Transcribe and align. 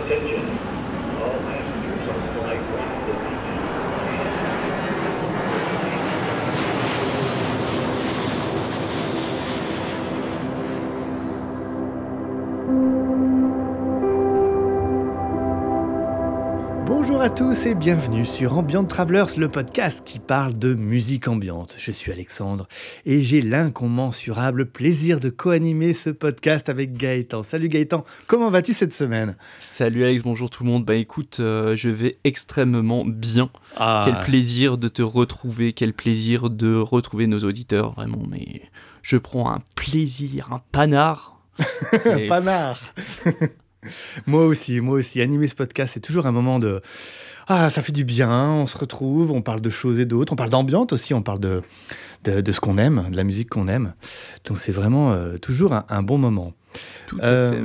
Attention. 0.00 0.40
All 0.40 0.69
Bonjour 17.20 17.32
à 17.34 17.36
tous 17.36 17.66
et 17.66 17.74
bienvenue 17.74 18.24
sur 18.24 18.56
Ambient 18.56 18.82
Travelers, 18.86 19.36
le 19.36 19.50
podcast 19.50 20.00
qui 20.06 20.18
parle 20.18 20.54
de 20.58 20.72
musique 20.72 21.28
ambiante. 21.28 21.74
Je 21.76 21.92
suis 21.92 22.10
Alexandre 22.10 22.66
et 23.04 23.20
j'ai 23.20 23.42
l'incommensurable 23.42 24.64
plaisir 24.70 25.20
de 25.20 25.28
co-animer 25.28 25.92
ce 25.92 26.08
podcast 26.08 26.70
avec 26.70 26.94
Gaëtan. 26.94 27.42
Salut 27.42 27.68
Gaëtan, 27.68 28.06
comment 28.26 28.48
vas-tu 28.48 28.72
cette 28.72 28.94
semaine? 28.94 29.36
Salut 29.58 30.02
Alex, 30.02 30.22
bonjour 30.22 30.48
tout 30.48 30.64
le 30.64 30.70
monde. 30.70 30.86
Bah 30.86 30.94
écoute, 30.94 31.40
euh, 31.40 31.76
je 31.76 31.90
vais 31.90 32.16
extrêmement 32.24 33.04
bien. 33.04 33.50
ah, 33.76 34.00
Quel 34.06 34.20
plaisir 34.20 34.78
de 34.78 34.88
te 34.88 35.02
retrouver, 35.02 35.74
quel 35.74 35.92
plaisir 35.92 36.48
de 36.48 36.74
retrouver 36.74 37.26
nos 37.26 37.40
auditeurs, 37.40 37.92
vraiment. 37.92 38.22
Mais 38.30 38.62
je 39.02 39.18
prends 39.18 39.52
un 39.52 39.58
plaisir, 39.76 40.48
un 40.52 40.62
panard. 40.72 41.38
C'est- 41.92 42.26
panard 42.28 42.80
Moi 44.26 44.44
aussi, 44.46 44.80
moi 44.80 44.94
aussi, 44.94 45.20
animer 45.20 45.48
ce 45.48 45.54
podcast, 45.54 45.92
c'est 45.94 46.00
toujours 46.00 46.26
un 46.26 46.32
moment 46.32 46.58
de... 46.58 46.80
Ah, 47.48 47.68
ça 47.70 47.82
fait 47.82 47.92
du 47.92 48.04
bien, 48.04 48.50
on 48.50 48.66
se 48.68 48.78
retrouve, 48.78 49.32
on 49.32 49.42
parle 49.42 49.60
de 49.60 49.70
choses 49.70 49.98
et 49.98 50.04
d'autres, 50.06 50.32
on 50.32 50.36
parle 50.36 50.50
d'ambiance 50.50 50.92
aussi, 50.92 51.14
on 51.14 51.22
parle 51.22 51.40
de, 51.40 51.62
de, 52.24 52.40
de 52.40 52.52
ce 52.52 52.60
qu'on 52.60 52.76
aime, 52.76 53.06
de 53.10 53.16
la 53.16 53.24
musique 53.24 53.48
qu'on 53.48 53.66
aime. 53.66 53.94
Donc 54.44 54.58
c'est 54.60 54.70
vraiment 54.70 55.12
euh, 55.12 55.36
toujours 55.38 55.72
un, 55.72 55.84
un 55.88 56.02
bon 56.04 56.16
moment. 56.18 56.52
Tout 57.08 57.18
à 57.20 57.26
Euh, 57.26 57.52
fait. 57.52 57.58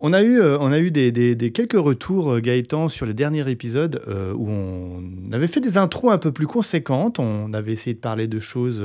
on 0.00 0.12
a 0.14 0.22
eu, 0.22 0.40
euh, 0.40 0.56
on 0.60 0.72
a 0.72 0.78
eu 0.78 0.90
des, 0.90 1.12
des- 1.12 1.34
des 1.34 1.50
quelques 1.52 1.78
retours, 1.78 2.40
Gaëtan, 2.40 2.88
sur 2.88 3.04
les 3.04 3.12
derniers 3.12 3.50
épisodes 3.50 4.00
euh, 4.08 4.32
où 4.34 4.48
on 4.48 5.32
avait 5.32 5.48
fait 5.48 5.60
des 5.60 5.76
intros 5.76 6.12
un 6.12 6.18
peu 6.18 6.32
plus 6.32 6.46
conséquentes. 6.46 7.18
On 7.18 7.52
avait 7.52 7.72
essayé 7.72 7.92
de 7.92 8.00
parler 8.00 8.28
de 8.28 8.40
choses, 8.40 8.82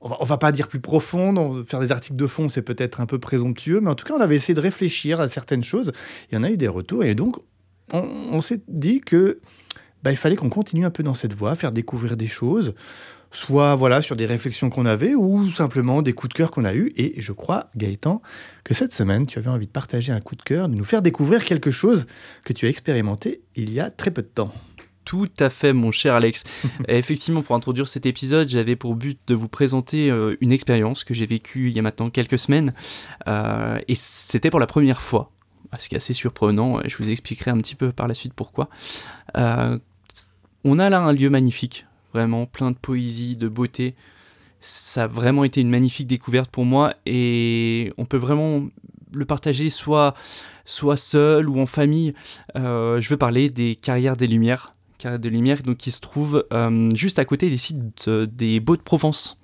on, 0.00 0.08
va, 0.08 0.16
va 0.20 0.38
pas 0.38 0.52
dire 0.52 0.68
plus 0.68 0.80
profondes, 0.80 1.38
on- 1.38 1.64
faire 1.64 1.80
des 1.80 1.92
articles 1.92 2.16
de 2.16 2.26
fond, 2.26 2.48
c'est 2.48 2.62
peut-être 2.62 3.00
un 3.00 3.06
peu 3.06 3.18
présomptueux, 3.18 3.80
mais 3.80 3.90
en 3.90 3.94
tout 3.94 4.04
cas, 4.04 4.14
on 4.14 4.20
avait 4.20 4.36
essayé 4.36 4.54
de 4.54 4.60
réfléchir 4.60 5.20
à 5.20 5.28
certaines 5.28 5.64
choses. 5.64 5.92
Il 6.30 6.34
y 6.36 6.38
en 6.38 6.42
a 6.44 6.50
eu 6.50 6.56
des 6.56 6.68
retours 6.68 7.04
et 7.04 7.14
donc 7.14 7.36
on, 7.92 8.08
on 8.32 8.40
s'est 8.40 8.60
dit 8.68 9.00
que 9.00 9.40
bah, 10.02 10.10
il 10.12 10.16
fallait 10.16 10.36
qu'on 10.36 10.50
continue 10.50 10.84
un 10.84 10.90
peu 10.90 11.02
dans 11.02 11.14
cette 11.14 11.34
voie, 11.34 11.54
faire 11.56 11.72
découvrir 11.72 12.16
des 12.16 12.26
choses, 12.28 12.74
soit 13.32 13.74
voilà 13.74 14.00
sur 14.00 14.14
des 14.16 14.26
réflexions 14.26 14.70
qu'on 14.70 14.86
avait 14.86 15.14
ou 15.14 15.50
simplement 15.52 16.00
des 16.02 16.12
coups 16.12 16.30
de 16.30 16.34
cœur 16.34 16.50
qu'on 16.50 16.64
a 16.64 16.74
eus. 16.74 16.92
Et 16.96 17.20
je 17.20 17.32
crois, 17.32 17.68
Gaëtan, 17.76 18.22
que 18.64 18.74
cette 18.74 18.92
semaine, 18.92 19.26
tu 19.26 19.38
avais 19.38 19.50
envie 19.50 19.66
de 19.66 19.72
partager 19.72 20.12
un 20.12 20.20
coup 20.20 20.36
de 20.36 20.42
cœur, 20.42 20.68
de 20.68 20.74
nous 20.74 20.84
faire 20.84 21.02
découvrir 21.02 21.44
quelque 21.44 21.70
chose 21.70 22.06
que 22.44 22.52
tu 22.52 22.66
as 22.66 22.68
expérimenté 22.68 23.42
il 23.56 23.72
y 23.72 23.80
a 23.80 23.90
très 23.90 24.10
peu 24.12 24.22
de 24.22 24.28
temps. 24.28 24.52
Tout 25.08 25.30
à 25.40 25.48
fait, 25.48 25.72
mon 25.72 25.90
cher 25.90 26.14
Alex. 26.14 26.44
Effectivement, 26.88 27.40
pour 27.40 27.56
introduire 27.56 27.88
cet 27.88 28.04
épisode, 28.04 28.46
j'avais 28.46 28.76
pour 28.76 28.94
but 28.94 29.18
de 29.26 29.34
vous 29.34 29.48
présenter 29.48 30.10
euh, 30.10 30.36
une 30.42 30.52
expérience 30.52 31.02
que 31.02 31.14
j'ai 31.14 31.24
vécue 31.24 31.70
il 31.70 31.76
y 31.76 31.78
a 31.78 31.82
maintenant 31.82 32.10
quelques 32.10 32.38
semaines. 32.38 32.74
Euh, 33.26 33.78
et 33.88 33.94
c'était 33.94 34.50
pour 34.50 34.60
la 34.60 34.66
première 34.66 35.00
fois. 35.00 35.30
Ce 35.78 35.88
qui 35.88 35.94
est 35.94 35.96
assez 35.96 36.12
surprenant. 36.12 36.82
Je 36.84 36.94
vous 36.98 37.10
expliquerai 37.10 37.50
un 37.50 37.56
petit 37.56 37.74
peu 37.74 37.90
par 37.90 38.06
la 38.06 38.12
suite 38.12 38.34
pourquoi. 38.34 38.68
Euh, 39.38 39.78
on 40.62 40.78
a 40.78 40.90
là 40.90 41.00
un 41.00 41.14
lieu 41.14 41.30
magnifique, 41.30 41.86
vraiment 42.12 42.44
plein 42.44 42.70
de 42.70 42.76
poésie, 42.76 43.34
de 43.38 43.48
beauté. 43.48 43.94
Ça 44.60 45.04
a 45.04 45.06
vraiment 45.06 45.44
été 45.44 45.62
une 45.62 45.70
magnifique 45.70 46.06
découverte 46.06 46.50
pour 46.50 46.66
moi 46.66 46.92
et 47.06 47.94
on 47.96 48.04
peut 48.04 48.18
vraiment 48.18 48.68
le 49.14 49.24
partager 49.24 49.70
soit, 49.70 50.12
soit 50.66 50.98
seul 50.98 51.48
ou 51.48 51.62
en 51.62 51.66
famille. 51.66 52.12
Je 52.54 53.08
veux 53.08 53.16
parler 53.16 53.48
des 53.48 53.74
Carrières 53.74 54.18
des 54.18 54.26
Lumières. 54.26 54.74
Carrières 54.98 55.20
des 55.20 55.30
Lumières 55.30 55.62
donc, 55.62 55.76
qui 55.76 55.92
se 55.92 56.00
trouvent 56.00 56.44
euh, 56.52 56.90
juste 56.94 57.18
à 57.18 57.24
côté 57.24 57.48
des 57.48 57.56
sites 57.56 58.10
des 58.10 58.60
Beaux 58.60 58.76
de 58.76 58.82
Provence. 58.82 59.38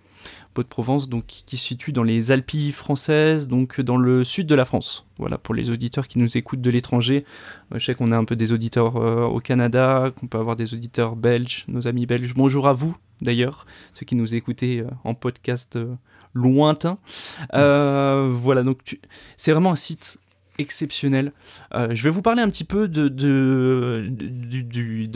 Beaux 0.55 0.63
de 0.63 0.69
Provence 0.69 1.09
donc, 1.09 1.25
qui 1.27 1.57
se 1.57 1.65
situe 1.65 1.93
dans 1.93 2.03
les 2.03 2.33
Alpes 2.33 2.73
françaises, 2.73 3.49
donc 3.49 3.81
dans 3.81 3.97
le 3.97 4.25
sud 4.25 4.47
de 4.47 4.55
la 4.55 4.65
France. 4.65 5.07
Voilà, 5.19 5.39
pour 5.39 5.55
les 5.55 5.71
auditeurs 5.71 6.09
qui 6.09 6.19
nous 6.19 6.37
écoutent 6.37 6.61
de 6.61 6.71
l'étranger. 6.71 7.25
Euh, 7.73 7.79
Je 7.79 7.85
sais 7.85 7.95
qu'on 7.95 8.13
a 8.13 8.17
un 8.17 8.25
peu 8.25 8.37
des 8.37 8.53
auditeurs 8.53 8.97
euh, 8.97 9.25
au 9.25 9.39
Canada, 9.41 10.13
qu'on 10.19 10.27
peut 10.27 10.39
avoir 10.39 10.57
des 10.57 10.75
auditeurs 10.75 11.17
belges, 11.17 11.65
nos 11.69 11.87
amis 11.87 12.07
belges. 12.07 12.35
Bonjour 12.35 12.69
à 12.69 12.73
vous, 12.73 12.97
d'ailleurs, 13.21 13.67
ceux 13.95 14.07
qui 14.07 14.17
nous 14.17 14.35
écoutez 14.35 14.81
euh, 14.81 14.91
en 15.05 15.15
podcast 15.15 15.79
lointain. 16.35 16.99
Voilà, 17.53 18.63
donc 18.65 18.99
c'est 19.37 19.53
vraiment 19.53 19.71
un 19.73 19.77
site 19.77 20.19
exceptionnel. 20.59 21.33
Euh, 21.75 21.89
je 21.93 22.03
vais 22.05 22.11
vous 22.11 22.23
parler 22.23 22.43
un 22.43 22.49
petit 22.49 22.65
peu 22.65 22.89
de, 22.89 24.11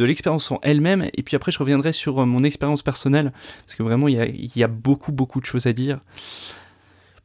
l'expérience 0.05 0.51
en 0.51 0.59
elle-même, 0.63 1.09
et 1.15 1.23
puis 1.23 1.37
après 1.37 1.53
je 1.53 1.59
reviendrai 1.59 1.93
sur 1.93 2.21
euh, 2.21 2.27
mon 2.27 2.43
expérience 2.43 2.83
personnelle, 2.83 3.33
parce 3.65 3.75
que 3.75 3.83
vraiment 3.83 4.09
il 4.09 4.57
y 4.57 4.63
a, 4.63 4.69
beaucoup, 4.69 5.13
beaucoup 5.13 5.41
de 5.41 5.47
choses 5.47 5.67
à 5.67 5.73
dire. 5.73 6.01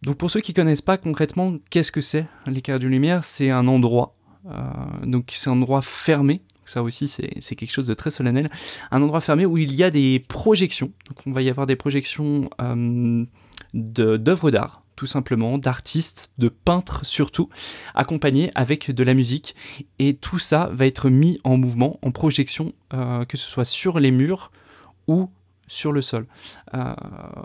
Donc 0.02 0.18
pour 0.18 0.30
ceux 0.30 0.42
qui 0.42 0.54
connaissent 0.54 0.82
pas 0.82 0.98
concrètement, 0.98 1.56
qu'est-ce 1.70 1.92
que 1.92 2.02
c'est 2.02 2.26
Carrières 2.64 2.80
de 2.80 2.88
Lumière? 2.88 3.24
C'est 3.24 3.50
un 3.50 3.68
endroit, 3.68 4.16
euh, 4.48 4.60
donc 5.04 5.32
c'est 5.34 5.50
un 5.50 5.54
endroit 5.54 5.82
fermé, 5.82 6.42
ça 6.66 6.84
aussi 6.84 7.08
c'est 7.08 7.56
quelque 7.56 7.72
chose 7.72 7.88
de 7.88 7.94
très 7.94 8.10
solennel, 8.10 8.50
un 8.92 9.02
endroit 9.02 9.22
fermé 9.22 9.46
où 9.46 9.58
il 9.58 9.74
y 9.74 9.84
a 9.84 9.90
des 9.90 10.20
projections, 10.20 10.92
donc 11.08 11.26
on 11.26 11.32
va 11.32 11.42
y 11.42 11.50
avoir 11.50 11.68
des 11.68 11.76
projections 11.76 12.50
d'œuvres 13.74 14.52
d'art, 14.52 14.83
tout 14.96 15.06
simplement, 15.06 15.58
d'artistes, 15.58 16.32
de 16.38 16.50
peintres 16.50 17.06
surtout, 17.06 17.50
accompagnés 17.96 18.52
avec 18.56 18.92
de 18.92 19.04
la 19.04 19.14
musique. 19.14 19.56
Et 20.00 20.16
tout 20.16 20.40
ça 20.40 20.70
va 20.74 20.86
être 20.86 21.10
mis 21.10 21.40
en 21.44 21.58
mouvement, 21.58 22.00
en 22.02 22.12
projection, 22.12 22.74
euh, 22.94 23.26
que 23.26 23.38
ce 23.38 23.50
soit 23.50 23.66
sur 23.66 24.00
les 24.00 24.12
murs 24.12 24.52
ou 25.08 25.30
sur 25.68 25.92
le 25.92 26.02
sol. 26.02 26.28
Euh, 26.74 26.94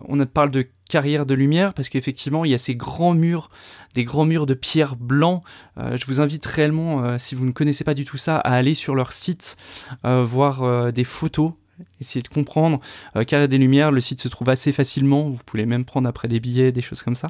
on 0.07 0.25
parle 0.27 0.51
de 0.51 0.67
carrière 0.91 1.25
de 1.25 1.35
lumière 1.35 1.73
parce 1.73 1.89
qu'effectivement 1.89 2.45
il 2.45 2.51
y 2.51 2.55
a 2.55 2.59
ces 2.59 2.75
grands 2.75 3.15
murs, 3.15 3.51
des 3.95 4.05
grands 4.05 4.25
murs 4.25 4.47
de 4.47 4.55
pierre 4.55 4.97
blanc. 4.97 5.43
Euh, 5.79 5.97
je 5.97 6.05
vous 6.07 6.21
invite 6.21 6.45
réellement, 6.45 7.19
si 7.19 7.35
vous 7.35 7.47
ne 7.47 7.53
connaissez 7.53 7.85
pas 7.85 7.95
du 7.95 8.05
tout 8.05 8.17
ça, 8.17 8.37
à 8.39 8.55
aller 8.55 8.75
sur 8.75 8.95
leur 8.95 9.13
site, 9.13 9.57
voir 10.03 10.93
des 10.93 11.05
photos, 11.05 11.53
essayer 12.01 12.23
de 12.23 12.29
comprendre. 12.29 12.81
Euh, 13.17 13.25
Carrière 13.25 13.49
des 13.49 13.59
Lumières, 13.59 13.93
le 13.93 14.01
site 14.01 14.21
se 14.21 14.29
trouve 14.29 14.49
assez 14.49 14.73
facilement. 14.73 15.29
Vous 15.29 15.41
pouvez 15.45 15.67
même 15.67 15.85
prendre 15.85 16.09
après 16.09 16.29
des 16.29 16.41
billets, 16.41 16.73
des 16.73 16.81
choses 16.81 17.03
comme 17.03 17.15
ça. 17.15 17.29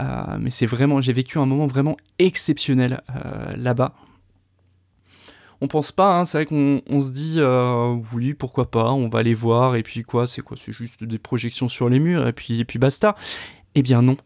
Euh, 0.00 0.36
mais 0.40 0.50
c'est 0.50 0.66
vraiment, 0.66 1.00
j'ai 1.00 1.12
vécu 1.12 1.38
un 1.38 1.46
moment 1.46 1.66
vraiment 1.66 1.96
exceptionnel 2.18 3.02
euh, 3.10 3.56
là-bas. 3.56 3.94
On 5.60 5.68
pense 5.68 5.92
pas, 5.92 6.18
hein, 6.18 6.24
c'est 6.24 6.38
vrai 6.38 6.46
qu'on 6.46 6.82
on 6.88 7.00
se 7.00 7.10
dit 7.10 7.36
euh, 7.38 7.96
oui 8.12 8.34
pourquoi 8.34 8.70
pas, 8.70 8.92
on 8.92 9.08
va 9.08 9.20
aller 9.20 9.34
voir 9.34 9.76
et 9.76 9.82
puis 9.82 10.02
quoi, 10.02 10.26
c'est 10.26 10.42
quoi, 10.42 10.56
c'est 10.56 10.72
juste 10.72 11.04
des 11.04 11.18
projections 11.18 11.68
sur 11.68 11.88
les 11.88 12.00
murs 12.00 12.26
et 12.26 12.32
puis 12.32 12.60
et 12.60 12.64
puis 12.64 12.78
basta. 12.78 13.14
Eh 13.74 13.82
bien 13.82 14.02
non, 14.02 14.16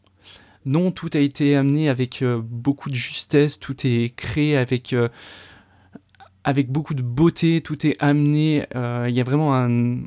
non, 0.65 0.91
tout 0.91 1.11
a 1.13 1.19
été 1.19 1.55
amené 1.55 1.91
avec 1.91 2.25
beaucoup 2.25 2.91
de 2.91 2.95
justesse, 2.95 3.61
tout 3.61 3.87
est 3.87 4.15
créé 4.17 4.57
avec 4.57 4.95
avec 6.49 6.71
beaucoup 6.71 6.95
de 6.95 7.03
beauté, 7.03 7.61
tout 7.61 7.87
est 7.87 7.95
amené. 8.01 8.65
euh, 8.75 9.05
Il 9.07 9.15
y 9.15 9.21
a 9.21 9.23
vraiment 9.23 9.55
un, 9.55 9.99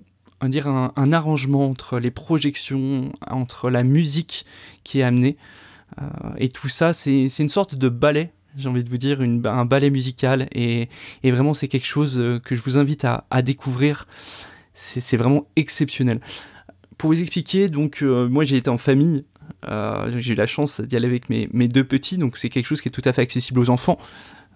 un 0.41 1.13
arrangement 1.13 1.69
entre 1.69 1.99
les 1.99 2.09
projections, 2.09 3.11
entre 3.27 3.69
la 3.69 3.83
musique 3.83 4.47
qui 4.83 5.01
est 5.01 5.03
amenée. 5.03 5.37
Euh, 6.01 6.05
et 6.39 6.49
tout 6.49 6.67
ça, 6.67 6.93
c'est 6.93 7.27
une 7.37 7.47
sorte 7.47 7.75
de 7.75 7.89
ballet, 7.89 8.31
j'ai 8.57 8.69
envie 8.69 8.83
de 8.83 8.89
vous 8.89 8.97
dire, 8.97 9.21
un 9.21 9.65
ballet 9.65 9.91
musical. 9.91 10.47
Et, 10.51 10.89
vraiment, 11.23 11.53
c'est 11.53 11.67
quelque 11.67 11.85
chose 11.85 12.19
euh, 12.19 12.39
que 12.39 12.55
je 12.55 12.61
vous 12.63 12.75
invite 12.75 13.05
à, 13.05 13.41
découvrir. 13.43 14.07
C'est 14.73 15.17
vraiment 15.17 15.45
exceptionnel. 15.55 16.21
Pour 16.97 17.11
vous 17.11 17.21
expliquer, 17.21 17.69
donc, 17.69 18.01
moi 18.01 18.45
j'ai 18.45 18.57
été 18.57 18.69
en 18.71 18.77
famille. 18.77 19.25
J'ai 20.17 20.33
eu 20.33 20.35
la 20.35 20.47
chance 20.47 20.81
d'y 20.81 20.95
aller 20.95 21.05
avec 21.05 21.29
mes 21.29 21.67
deux 21.67 21.83
petits, 21.83 22.17
donc 22.17 22.35
c'est 22.35 22.49
quelque 22.49 22.65
chose 22.65 22.81
qui 22.81 22.87
est 22.87 22.91
tout 22.91 23.01
à 23.05 23.13
fait 23.13 23.21
accessible 23.21 23.59
aux 23.59 23.69
enfants. 23.69 23.99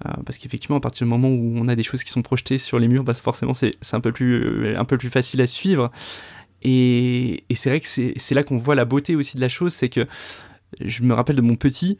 Euh, 0.05 0.11
parce 0.25 0.37
qu'effectivement, 0.37 0.77
à 0.77 0.79
partir 0.81 1.05
du 1.05 1.09
moment 1.09 1.29
où 1.29 1.53
on 1.55 1.67
a 1.67 1.75
des 1.75 1.83
choses 1.83 2.03
qui 2.03 2.11
sont 2.11 2.21
projetées 2.21 2.57
sur 2.57 2.79
les 2.79 2.87
murs, 2.87 3.03
bah, 3.03 3.13
forcément, 3.13 3.53
c'est 3.53 3.75
un, 3.93 4.01
peu 4.01 4.11
plus, 4.11 4.43
euh, 4.43 4.79
un 4.79 4.85
peu 4.85 4.97
plus 4.97 5.09
facile 5.09 5.41
à 5.41 5.47
suivre. 5.47 5.91
Et, 6.61 7.43
et 7.49 7.55
c'est 7.55 7.69
vrai 7.69 7.79
que 7.79 7.87
c'est 7.87 8.35
là 8.35 8.43
qu'on 8.43 8.57
voit 8.57 8.75
la 8.75 8.85
beauté 8.85 9.15
aussi 9.15 9.37
de 9.37 9.41
la 9.41 9.49
chose, 9.49 9.73
c'est 9.73 9.89
que 9.89 10.07
je 10.81 11.03
me 11.03 11.13
rappelle 11.13 11.35
de 11.35 11.41
mon 11.41 11.55
petit 11.55 11.97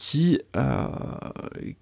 qui, 0.00 0.40
euh, 0.56 0.86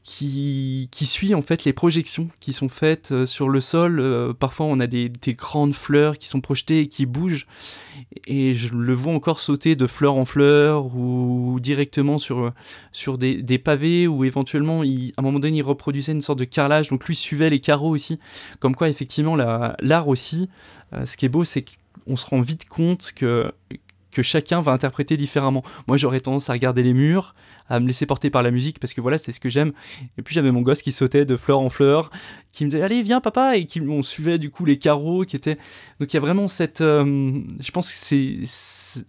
qui, 0.03 0.89
qui 0.91 1.07
suit 1.07 1.37
en 1.37 1.41
fait 1.41 1.65
les 1.65 1.73
projections 1.73 2.27
qui 2.41 2.53
sont 2.53 2.69
faites 2.69 3.13
euh, 3.13 3.27
sur 3.27 3.49
le 3.49 3.61
sol. 3.61 4.01
Euh, 4.01 4.33
parfois, 4.33 4.67
on 4.67 4.81
a 4.81 4.89
des, 4.89 5.09
des 5.09 5.35
grandes 5.35 5.73
fleurs 5.73 6.19
qui 6.19 6.27
sont 6.27 6.41
projetées 6.41 6.81
et 6.81 6.89
qui 6.89 7.07
bougent. 7.07 7.47
Et 8.27 8.55
je 8.55 8.75
le 8.75 8.93
vois 8.93 9.13
encore 9.15 9.39
sauter 9.39 9.77
de 9.77 9.87
fleur 9.87 10.17
en 10.17 10.25
fleur 10.25 10.97
ou 10.97 11.61
directement 11.61 12.19
sur, 12.19 12.53
sur 12.91 13.19
des, 13.19 13.41
des 13.41 13.59
pavés 13.59 14.09
ou 14.09 14.25
éventuellement, 14.25 14.83
à 14.83 14.85
un 14.85 15.23
moment 15.23 15.39
donné, 15.39 15.59
il 15.59 15.63
reproduisait 15.63 16.11
une 16.11 16.21
sorte 16.21 16.41
de 16.41 16.45
carrelage. 16.45 16.89
Donc 16.89 17.07
lui 17.07 17.15
suivait 17.15 17.51
les 17.51 17.61
carreaux 17.61 17.91
aussi. 17.91 18.19
Comme 18.59 18.75
quoi, 18.75 18.89
effectivement, 18.89 19.37
la- 19.37 19.77
l'art 19.79 20.09
aussi, 20.09 20.49
ce 21.05 21.17
qui 21.17 21.25
est 21.25 21.29
beau, 21.29 21.45
c'est 21.45 21.65
qu'on 22.05 22.17
se 22.17 22.27
rend 22.27 22.41
vite 22.41 22.69
compte 22.69 23.13
que 23.15 23.53
que 24.11 24.23
chacun 24.23 24.63
va 24.63 24.73
interpréter 24.73 25.19
différemment. 25.19 25.63
Moi, 25.87 25.99
j'aurais 25.99 26.21
tendance 26.21 26.49
à 26.49 26.55
regarder 26.55 26.83
les 26.83 26.95
murs, 26.95 27.35
à 27.69 27.81
me 27.81 27.87
laisser 27.87 28.07
porter 28.07 28.31
par 28.31 28.43
la 28.43 28.51
musique 28.51 28.79
parce 28.81 28.95
que 28.95 29.01
voilà, 29.01 29.19
c'est 29.19 29.33
ce 29.33 29.41
que 29.41 29.49
j'aime. 29.49 29.73
Et 30.17 30.23
puis 30.23 30.35
j'avais 30.35 30.51
mon 30.51 30.63
gosse 30.63 30.83
qui 30.83 30.93
sautait 30.93 31.25
de 31.25 31.37
fleur 31.37 31.61
en 31.61 31.69
fleur, 31.69 32.11
qui 32.53 32.65
me 32.65 32.71
disait 32.71 32.83
allez 32.83 33.03
viens 33.03 33.21
papa 33.21 33.57
et 33.57 33.67
qui 33.67 33.81
on 33.81 34.03
suivait 34.03 34.39
du 34.39 34.51
coup 34.51 34.65
les 34.65 34.79
carreaux 34.79 35.25
qui 35.25 35.37
étaient. 35.37 35.59
Donc 36.01 36.13
il 36.13 36.15
y 36.15 36.19
a 36.19 36.21
vraiment 36.21 36.49
cette, 36.49 36.81
euh, 36.81 37.41
je 37.61 37.71
pense 37.71 37.91
que 37.91 37.97
c'est 37.97 39.03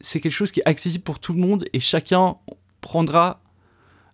c'est 0.00 0.20
quelque 0.20 0.32
chose 0.32 0.52
qui 0.52 0.60
est 0.60 0.68
accessible 0.68 1.04
pour 1.04 1.18
tout 1.18 1.32
le 1.32 1.40
monde 1.40 1.64
et 1.72 1.80
chacun 1.80 2.36
prendra 2.80 3.40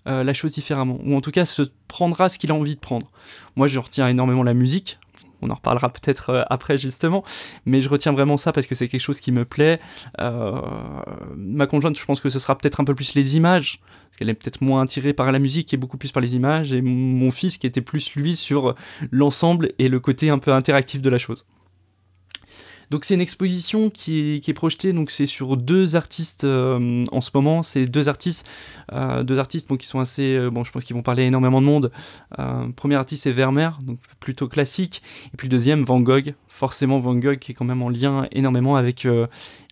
euh, 0.06 0.24
la 0.24 0.32
chose 0.32 0.52
différemment 0.52 0.98
ou 1.04 1.14
en 1.16 1.20
tout 1.20 1.30
cas 1.30 1.44
se 1.44 1.62
prendra 1.86 2.28
ce 2.28 2.38
qu'il 2.38 2.50
a 2.50 2.54
envie 2.54 2.76
de 2.76 2.80
prendre. 2.80 3.10
Moi 3.56 3.66
je 3.66 3.78
retiens 3.78 4.08
énormément 4.08 4.42
la 4.42 4.54
musique 4.54 4.98
on 5.42 5.50
en 5.50 5.54
reparlera 5.54 5.90
peut-être 5.90 6.30
euh, 6.30 6.42
après 6.48 6.78
justement, 6.78 7.24
mais 7.66 7.80
je 7.80 7.88
retiens 7.88 8.12
vraiment 8.12 8.36
ça 8.36 8.52
parce 8.52 8.66
que 8.66 8.74
c'est 8.74 8.88
quelque 8.88 9.00
chose 9.00 9.20
qui 9.20 9.32
me 9.32 9.44
plaît. 9.44 9.80
Euh, 10.20 10.60
ma 11.36 11.66
conjointe, 11.66 11.98
je 11.98 12.04
pense 12.04 12.20
que 12.20 12.30
ce 12.30 12.38
sera 12.38 12.56
peut-être 12.56 12.80
un 12.80 12.84
peu 12.84 12.94
plus 12.94 13.14
les 13.14 13.36
images, 13.36 13.80
parce 14.06 14.16
qu'elle 14.18 14.30
est 14.30 14.34
peut-être 14.34 14.62
moins 14.62 14.82
attirée 14.82 15.12
par 15.12 15.30
la 15.32 15.38
musique 15.38 15.74
et 15.74 15.76
beaucoup 15.76 15.98
plus 15.98 16.12
par 16.12 16.20
les 16.20 16.34
images, 16.34 16.72
et 16.72 16.80
mon 16.82 17.30
fils 17.30 17.58
qui 17.58 17.66
était 17.66 17.80
plus 17.80 18.14
lui 18.14 18.36
sur 18.36 18.74
l'ensemble 19.10 19.72
et 19.78 19.88
le 19.88 20.00
côté 20.00 20.30
un 20.30 20.38
peu 20.38 20.52
interactif 20.52 21.00
de 21.00 21.10
la 21.10 21.18
chose. 21.18 21.44
Donc 22.92 23.06
c'est 23.06 23.14
une 23.14 23.22
exposition 23.22 23.88
qui 23.88 24.42
est, 24.46 24.52
projetée, 24.52 24.92
donc 24.92 25.10
c'est 25.10 25.24
sur 25.24 25.56
deux 25.56 25.96
artistes 25.96 26.44
euh, 26.44 27.06
en 27.10 27.22
ce 27.22 27.30
moment, 27.32 27.62
c'est 27.62 27.86
deux 27.86 28.10
artistes, 28.10 28.46
euh, 28.92 29.22
deux 29.22 29.38
artistes 29.38 29.74
qui 29.78 29.86
sont 29.86 29.98
assez, 29.98 30.36
euh, 30.36 30.50
bon 30.50 30.62
je 30.62 30.70
pense 30.70 30.84
qu'ils 30.84 30.94
vont 30.94 31.02
parler 31.02 31.22
énormément 31.22 31.62
de 31.62 31.66
monde. 31.66 31.90
premier 32.76 32.96
artiste 32.96 33.22
c'est 33.22 33.32
Vermeer, 33.32 33.78
donc 33.82 33.98
plutôt 34.20 34.46
classique, 34.46 35.02
et 35.32 35.38
puis 35.38 35.48
le 35.48 35.52
deuxième 35.52 35.84
Van 35.84 36.00
Gogh, 36.00 36.34
forcément 36.54 36.98
Van 36.98 37.14
Gogh 37.14 37.38
qui 37.38 37.52
est 37.52 37.54
quand 37.54 37.64
même 37.64 37.82
en 37.82 37.88
lien 37.88 38.26
énormément 38.32 38.76
avec 38.76 39.06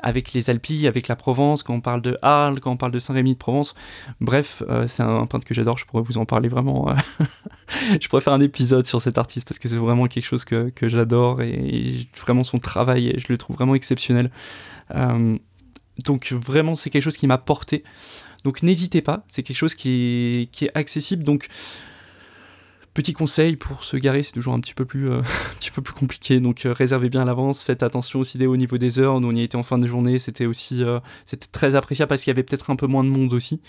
avec 0.03 0.33
les 0.33 0.51
Alpilles, 0.51 0.87
avec 0.87 1.09
la 1.09 1.17
Provence, 1.17 1.63
quand 1.63 1.75
on 1.75 1.81
parle 1.81 2.03
de 2.03 2.17
Arles, 2.23 2.61
quand 2.61 2.71
on 2.71 2.77
parle 2.77 2.93
de 2.93 2.99
Saint-Rémy 2.99 3.35
de 3.35 3.39
Provence. 3.39 3.75
Bref, 4.21 4.63
euh, 4.69 4.87
c'est 4.87 5.03
un 5.03 5.27
peintre 5.27 5.47
que 5.47 5.55
j'adore, 5.55 5.79
je 5.79 5.85
pourrais 5.85 6.03
vous 6.03 6.19
en 6.19 6.25
parler 6.25 6.49
vraiment. 6.49 6.91
Euh, 6.91 6.95
je 8.01 8.09
pourrais 8.09 8.23
faire 8.23 8.33
un 8.33 8.41
épisode 8.41 8.87
sur 8.87 9.01
cet 9.01 9.19
artiste 9.19 9.47
parce 9.47 9.59
que 9.59 9.69
c'est 9.69 9.77
vraiment 9.77 10.07
quelque 10.07 10.25
chose 10.25 10.45
que, 10.45 10.71
que 10.71 10.89
j'adore 10.89 11.43
et, 11.43 12.09
vraiment 12.17 12.45
son 12.45 12.59
travail, 12.59 13.15
je 13.17 13.27
le 13.29 13.39
trouve 13.39 13.57
vraiment 13.57 13.75
exceptionnel. 13.75 14.31
Euh, 14.95 15.37
donc 16.05 16.33
vraiment, 16.33 16.75
c'est 16.75 16.91
quelque 16.91 17.03
chose 17.03 17.17
qui 17.17 17.27
m'a 17.27 17.39
porté. 17.39 17.85
Donc 18.45 18.63
n'hésitez 18.63 19.03
pas, 19.03 19.25
c'est 19.29 19.43
quelque 19.43 19.57
chose 19.57 19.75
qui 19.75 19.91
est, 19.91 20.51
qui 20.51 20.65
est 20.65 20.71
accessible. 20.75 21.25
Donc 21.25 21.49
Petit 22.93 23.13
conseil 23.13 23.55
pour 23.55 23.85
se 23.85 23.97
garer, 23.97 24.25
c'est 24.25 24.33
toujours 24.33 24.53
un 24.53 24.59
petit 24.59 24.75
peu 24.75 24.85
plus, 24.85 25.11
euh, 25.11 25.23
petit 25.61 25.71
peu 25.71 25.81
plus 25.81 25.95
compliqué, 25.95 26.41
donc 26.41 26.67
euh, 26.67 26.73
réservez 26.73 27.09
bien 27.09 27.21
à 27.21 27.25
l'avance, 27.25 27.63
faites 27.63 27.85
attention 27.85 28.19
aussi 28.19 28.45
au 28.45 28.57
niveau 28.57 28.79
des 28.79 28.99
heures. 28.99 29.21
Nous 29.21 29.29
on 29.29 29.33
y 29.33 29.43
était 29.43 29.57
en 29.57 29.63
fin 29.63 29.79
de 29.79 29.87
journée, 29.87 30.19
c'était 30.19 30.47
aussi 30.47 30.83
euh, 30.83 30.99
c'était 31.25 31.47
très 31.47 31.77
appréciable 31.77 32.09
parce 32.09 32.25
qu'il 32.25 32.33
y 32.33 32.35
avait 32.35 32.43
peut-être 32.43 32.69
un 32.69 32.77
peu 32.77 32.89
moins 32.89 33.05
de 33.05 33.09
monde 33.09 33.33
aussi. 33.33 33.61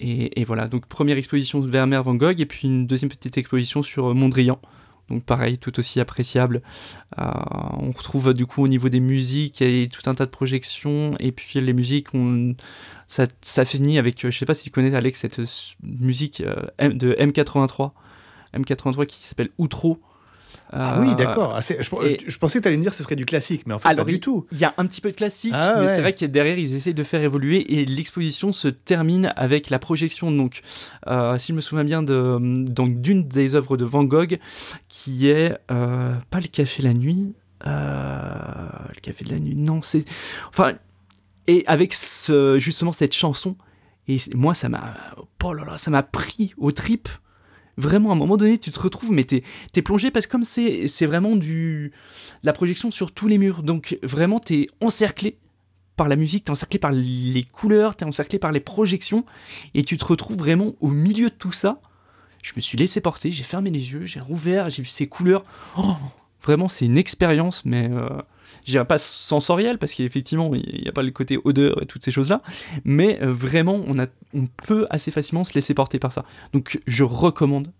Et, 0.00 0.44
voilà, 0.44 0.68
donc 0.68 0.86
première 0.86 1.16
exposition 1.16 1.58
de 1.58 1.68
Vermeer 1.68 2.04
Van 2.04 2.14
Gogh 2.14 2.40
et 2.40 2.46
puis 2.46 2.68
une 2.68 2.86
deuxième 2.86 3.08
petite 3.08 3.36
exposition 3.36 3.82
sur 3.82 4.14
Mondrian. 4.14 4.60
Donc 5.08 5.24
pareil, 5.24 5.58
tout 5.58 5.76
aussi 5.80 5.98
appréciable. 5.98 6.62
on 7.16 7.90
retrouve 7.90 8.32
du 8.32 8.46
coup 8.46 8.62
au 8.62 8.68
niveau 8.68 8.88
des 8.88 9.00
musiques, 9.00 9.60
il 9.60 9.80
y 9.80 9.82
a 9.82 9.86
tout 9.88 10.08
un 10.08 10.14
tas 10.14 10.26
de 10.26 10.30
projections, 10.30 11.16
et 11.18 11.32
puis 11.32 11.60
les 11.60 11.72
musiques, 11.72 12.08
ça 13.08 13.64
finit 13.64 13.98
avec, 13.98 14.24
je 14.24 14.30
sais 14.30 14.46
pas 14.46 14.54
si 14.54 14.64
tu 14.64 14.70
connais 14.70 14.94
Alex, 14.94 15.18
cette 15.18 15.40
musique 15.82 16.44
de 16.78 17.14
M83. 17.14 17.90
M83 18.54 19.06
qui 19.06 19.26
s'appelle 19.26 19.50
Outro. 19.58 20.00
Ah 20.70 20.98
oui, 21.00 21.14
d'accord. 21.14 21.54
Ah, 21.54 21.60
je, 21.60 22.38
pensais 22.38 22.58
que 22.58 22.62
tu 22.62 22.68
allais 22.68 22.76
me 22.76 22.82
dire 22.82 22.90
que 22.90 22.96
ce 22.96 23.02
serait 23.02 23.16
du 23.16 23.24
classique, 23.26 23.62
mais 23.66 23.74
en 23.74 23.78
fait, 23.78 23.94
pas 23.94 24.04
du 24.04 24.20
tout. 24.20 24.46
Il 24.52 24.58
y 24.58 24.64
a 24.64 24.74
un 24.76 24.86
petit 24.86 25.00
peu 25.00 25.10
de 25.10 25.16
classique, 25.16 25.52
ah 25.54 25.76
mais 25.80 25.88
c'est 25.88 26.00
vrai 26.00 26.14
que 26.14 26.24
derrière, 26.26 26.58
ils 26.58 26.74
essayent 26.74 26.94
de 26.94 27.02
faire 27.02 27.22
évoluer 27.22 27.78
et 27.78 27.84
l'exposition 27.84 28.52
se 28.52 28.68
termine 28.68 29.32
avec 29.36 29.70
la 29.70 29.78
projection, 29.78 30.30
donc, 30.30 30.60
euh, 31.06 31.38
si 31.38 31.52
je 31.52 31.56
me 31.56 31.60
souviens 31.60 31.84
bien, 31.84 32.02
d'une 32.02 33.28
des 33.28 33.54
œuvres 33.54 33.76
de 33.76 33.84
Van 33.84 34.04
Gogh, 34.04 34.38
qui 34.88 35.28
est 35.28 35.56
euh, 35.70 36.14
pas 36.30 36.40
le 36.40 36.48
Café 36.48 36.82
la 36.82 36.94
Nuit. 36.94 37.34
Euh, 37.66 38.22
le 38.94 39.00
Café 39.00 39.24
de 39.24 39.30
la 39.30 39.38
Nuit, 39.38 39.56
non, 39.56 39.82
c'est. 39.82 40.04
Enfin, 40.48 40.74
et 41.46 41.64
avec 41.66 41.94
ce, 41.94 42.58
justement 42.58 42.92
cette 42.92 43.14
chanson, 43.14 43.56
et 44.06 44.18
moi, 44.34 44.54
ça 44.54 44.68
m'a. 44.68 44.94
Oh 45.42 45.54
là 45.54 45.64
là, 45.64 45.78
ça 45.78 45.90
m'a 45.90 46.02
pris 46.02 46.54
aux 46.58 46.72
tripes 46.72 47.08
vraiment 47.78 48.10
à 48.10 48.12
un 48.12 48.16
moment 48.16 48.36
donné 48.36 48.58
tu 48.58 48.70
te 48.70 48.80
retrouves 48.80 49.12
mais 49.12 49.24
t'es 49.24 49.42
es 49.74 49.82
plongé 49.82 50.10
parce 50.10 50.26
que 50.26 50.32
comme 50.32 50.42
c'est 50.42 51.06
vraiment 51.06 51.36
du 51.36 51.92
la 52.42 52.52
projection 52.52 52.90
sur 52.90 53.12
tous 53.12 53.28
les 53.28 53.38
murs 53.38 53.62
donc 53.62 53.96
vraiment 54.02 54.40
t'es 54.40 54.66
encerclé 54.80 55.38
par 55.98 56.08
la 56.08 56.16
musique, 56.16 56.44
t'es 56.44 56.50
encerclé 56.50 56.78
par 56.78 56.92
les 56.92 57.44
couleurs, 57.52 57.94
t'es 57.94 58.06
encerclé 58.06 58.38
par 58.38 58.52
les 58.52 58.60
projections, 58.60 59.26
et 59.74 59.82
tu 59.82 59.98
te 59.98 60.04
retrouves 60.06 60.38
vraiment 60.38 60.72
au 60.80 60.88
milieu 60.88 61.28
de 61.28 61.34
tout 61.34 61.52
ça. 61.52 61.82
Je 62.42 62.52
me 62.56 62.60
suis 62.60 62.78
laissé 62.78 63.02
porter, 63.02 63.30
j'ai 63.30 63.42
fermé 63.42 63.68
les 63.68 63.92
yeux, 63.92 64.06
j'ai 64.06 64.20
rouvert, 64.20 64.70
j'ai 64.70 64.82
vu 64.82 64.88
ces 64.88 65.08
couleurs. 65.08 65.44
Oh, 65.76 65.96
vraiment, 66.40 66.68
c'est 66.68 66.86
une 66.86 66.96
expérience, 66.96 67.64
mais 67.66 67.90
euh, 67.90 68.08
j'ai 68.64 68.82
pas 68.84 68.98
sensoriel 68.98 69.78
parce 69.78 69.92
qu'effectivement 69.92 70.54
il 70.54 70.82
n'y 70.82 70.88
a 70.88 70.92
pas 70.92 71.02
le 71.02 71.10
côté 71.10 71.38
odeur 71.44 71.82
et 71.82 71.86
toutes 71.86 72.04
ces 72.04 72.10
choses 72.10 72.30
là 72.30 72.42
mais 72.84 73.20
euh, 73.22 73.30
vraiment 73.32 73.80
on, 73.86 73.98
a, 73.98 74.06
on 74.34 74.46
peut 74.46 74.86
assez 74.90 75.10
facilement 75.10 75.44
se 75.44 75.54
laisser 75.54 75.74
porter 75.74 75.98
par 75.98 76.12
ça. 76.12 76.24
Donc 76.52 76.80
je 76.86 77.04
recommande 77.04 77.72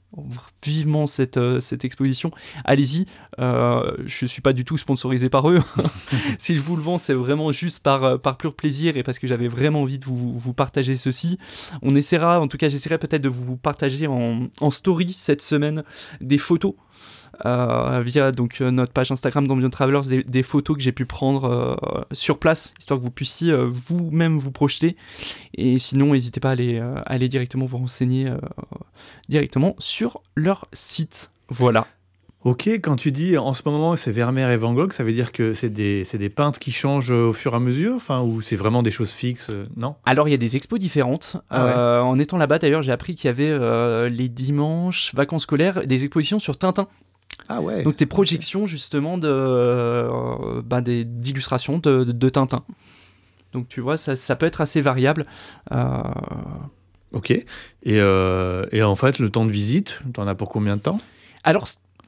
vivement 0.64 1.06
cette, 1.06 1.36
euh, 1.36 1.60
cette 1.60 1.84
exposition. 1.84 2.30
Allez-y 2.64 3.04
euh, 3.38 3.92
je 4.06 4.25
suis 4.25 4.40
pas 4.40 4.52
du 4.52 4.64
tout 4.64 4.78
sponsorisé 4.78 5.28
par 5.28 5.50
eux. 5.50 5.60
Si 6.38 6.54
je 6.54 6.60
vous 6.60 6.76
le 6.76 6.82
vends 6.82 6.98
c'est 6.98 7.14
vraiment 7.14 7.52
juste 7.52 7.82
par, 7.82 8.04
euh, 8.04 8.16
par 8.16 8.38
pur 8.38 8.54
plaisir 8.54 8.96
et 8.96 9.02
parce 9.02 9.19
que 9.19 9.26
j'avais 9.26 9.48
vraiment 9.48 9.82
envie 9.82 9.98
de 9.98 10.04
vous, 10.04 10.32
vous, 10.38 10.54
partager 10.54 10.96
ceci. 10.96 11.38
On 11.82 11.94
essaiera 11.94 12.40
en 12.40 12.48
tout 12.48 12.56
cas 12.56 12.69
j'essaierai 12.69 12.98
peut-être 12.98 13.22
de 13.22 13.28
vous 13.28 13.56
partager 13.56 14.06
en, 14.06 14.48
en 14.60 14.70
story 14.70 15.12
cette 15.14 15.42
semaine 15.42 15.84
des 16.20 16.38
photos 16.38 16.75
euh, 17.46 18.00
via 18.05 18.32
donc 18.32 18.61
euh, 18.61 18.70
notre 18.70 18.93
page 18.93 19.12
Instagram 19.12 19.46
d'Ambion 19.46 19.70
Travelers 19.70 20.25
des, 20.26 20.43
photos 20.43 20.76
que 20.76 20.82
j'ai 20.82 20.93
pu 20.93 21.06
prendre 21.06 21.44
euh, 21.44 22.02
sur 22.12 22.38
place, 22.38 22.75
histoire 22.79 22.99
que 22.99 23.05
vous 23.05 23.11
puissiez 23.11 23.55
vous-même 23.55 24.38
vous 24.38 24.50
projeter. 24.50 24.96
Et 25.55 25.79
sinon, 25.79 26.12
n'hésitez 26.12 26.40
pas 26.40 26.50
à 26.50 26.52
aller, 26.52 26.82
aller 27.06 27.29
directement 27.29 27.64
vous 27.64 27.79
renseigner 27.79 28.31
directement 29.29 29.75
sur 29.79 30.23
leur 30.37 30.67
site. 30.73 31.31
Voilà. 31.49 31.87
Ok, 32.44 32.69
quand 32.69 32.94
tu 32.94 33.11
dis 33.11 33.37
en 33.37 33.52
ce 33.52 33.62
moment 33.64 33.96
c'est 33.96 34.12
Vermeer 34.12 34.49
et 34.50 34.56
Van 34.56 34.73
Gogh, 34.73 34.93
ça 34.93 35.02
veut 35.02 35.12
dire 35.12 35.32
que 35.32 35.55
c'est 35.55 35.70
des, 35.70 36.05
des, 36.05 36.29
peintres 36.29 36.61
qui 36.61 36.70
changent 36.70 37.11
au 37.11 37.32
fur 37.32 37.52
et 37.52 37.56
à 37.56 37.58
mesure 37.58 37.96
enfin, 37.96 38.23
Ou 38.23 38.43
c'est 38.43 38.55
vraiment 38.55 38.85
des 38.85 38.93
choses 38.93 39.11
fixes 39.11 39.50
Non? 39.76 39.96
Alors 40.06 40.29
il 40.29 40.31
y 40.31 40.35
a 40.35 40.38
des 40.38 40.55
expos 40.56 40.79
différentes. 40.79 41.37
Ah 41.50 42.02
en 42.05 42.17
étant 42.19 42.37
là-bas 42.37 42.58
d'ailleurs, 42.58 42.82
j'ai 42.82 42.93
appris 42.93 43.17
qu'il 43.17 43.26
y 43.26 43.31
avait 43.31 44.09
les 44.09 44.28
dimanches, 44.28 45.14
vacances 45.14 45.42
scolaires, 45.42 45.85
des 45.87 46.04
expositions 46.04 46.38
sur 46.38 46.57
Tintin. 46.57 46.87
Ah 47.49 47.62
ouais. 47.62 47.83
Donc 47.83 47.97
tes 47.97 48.07
projections 48.07 48.67
justement 48.67 49.17
de 49.17 49.28
euh, 49.28 50.62
bah, 50.62 50.81
d'illustrations 50.83 51.78
de, 51.78 52.05
de, 52.05 52.28
Tintin. 52.28 52.62
Donc 53.52 53.69
tu 53.69 53.81
vois, 53.81 53.97
ça, 53.97 54.17
ça 54.17 54.37
peut 54.37 54.47
être 54.47 54.61
assez 54.61 54.81
variable. 54.81 55.25
Euh, 55.73 56.02
ok. 57.12 57.31
Et, 57.31 57.47
euh, 57.87 58.67
et, 58.71 58.83
en 58.83 58.97
fait, 58.97 59.19
le 59.19 59.31
temps 59.31 59.47
de 59.47 59.52
visite, 59.52 60.02
tu 60.12 60.21
en 60.21 60.26
as 60.26 60.35
pour 60.35 60.50
combien 60.50 60.76
de 60.76 60.83
temps? 60.83 60.99
Alors 61.43 61.67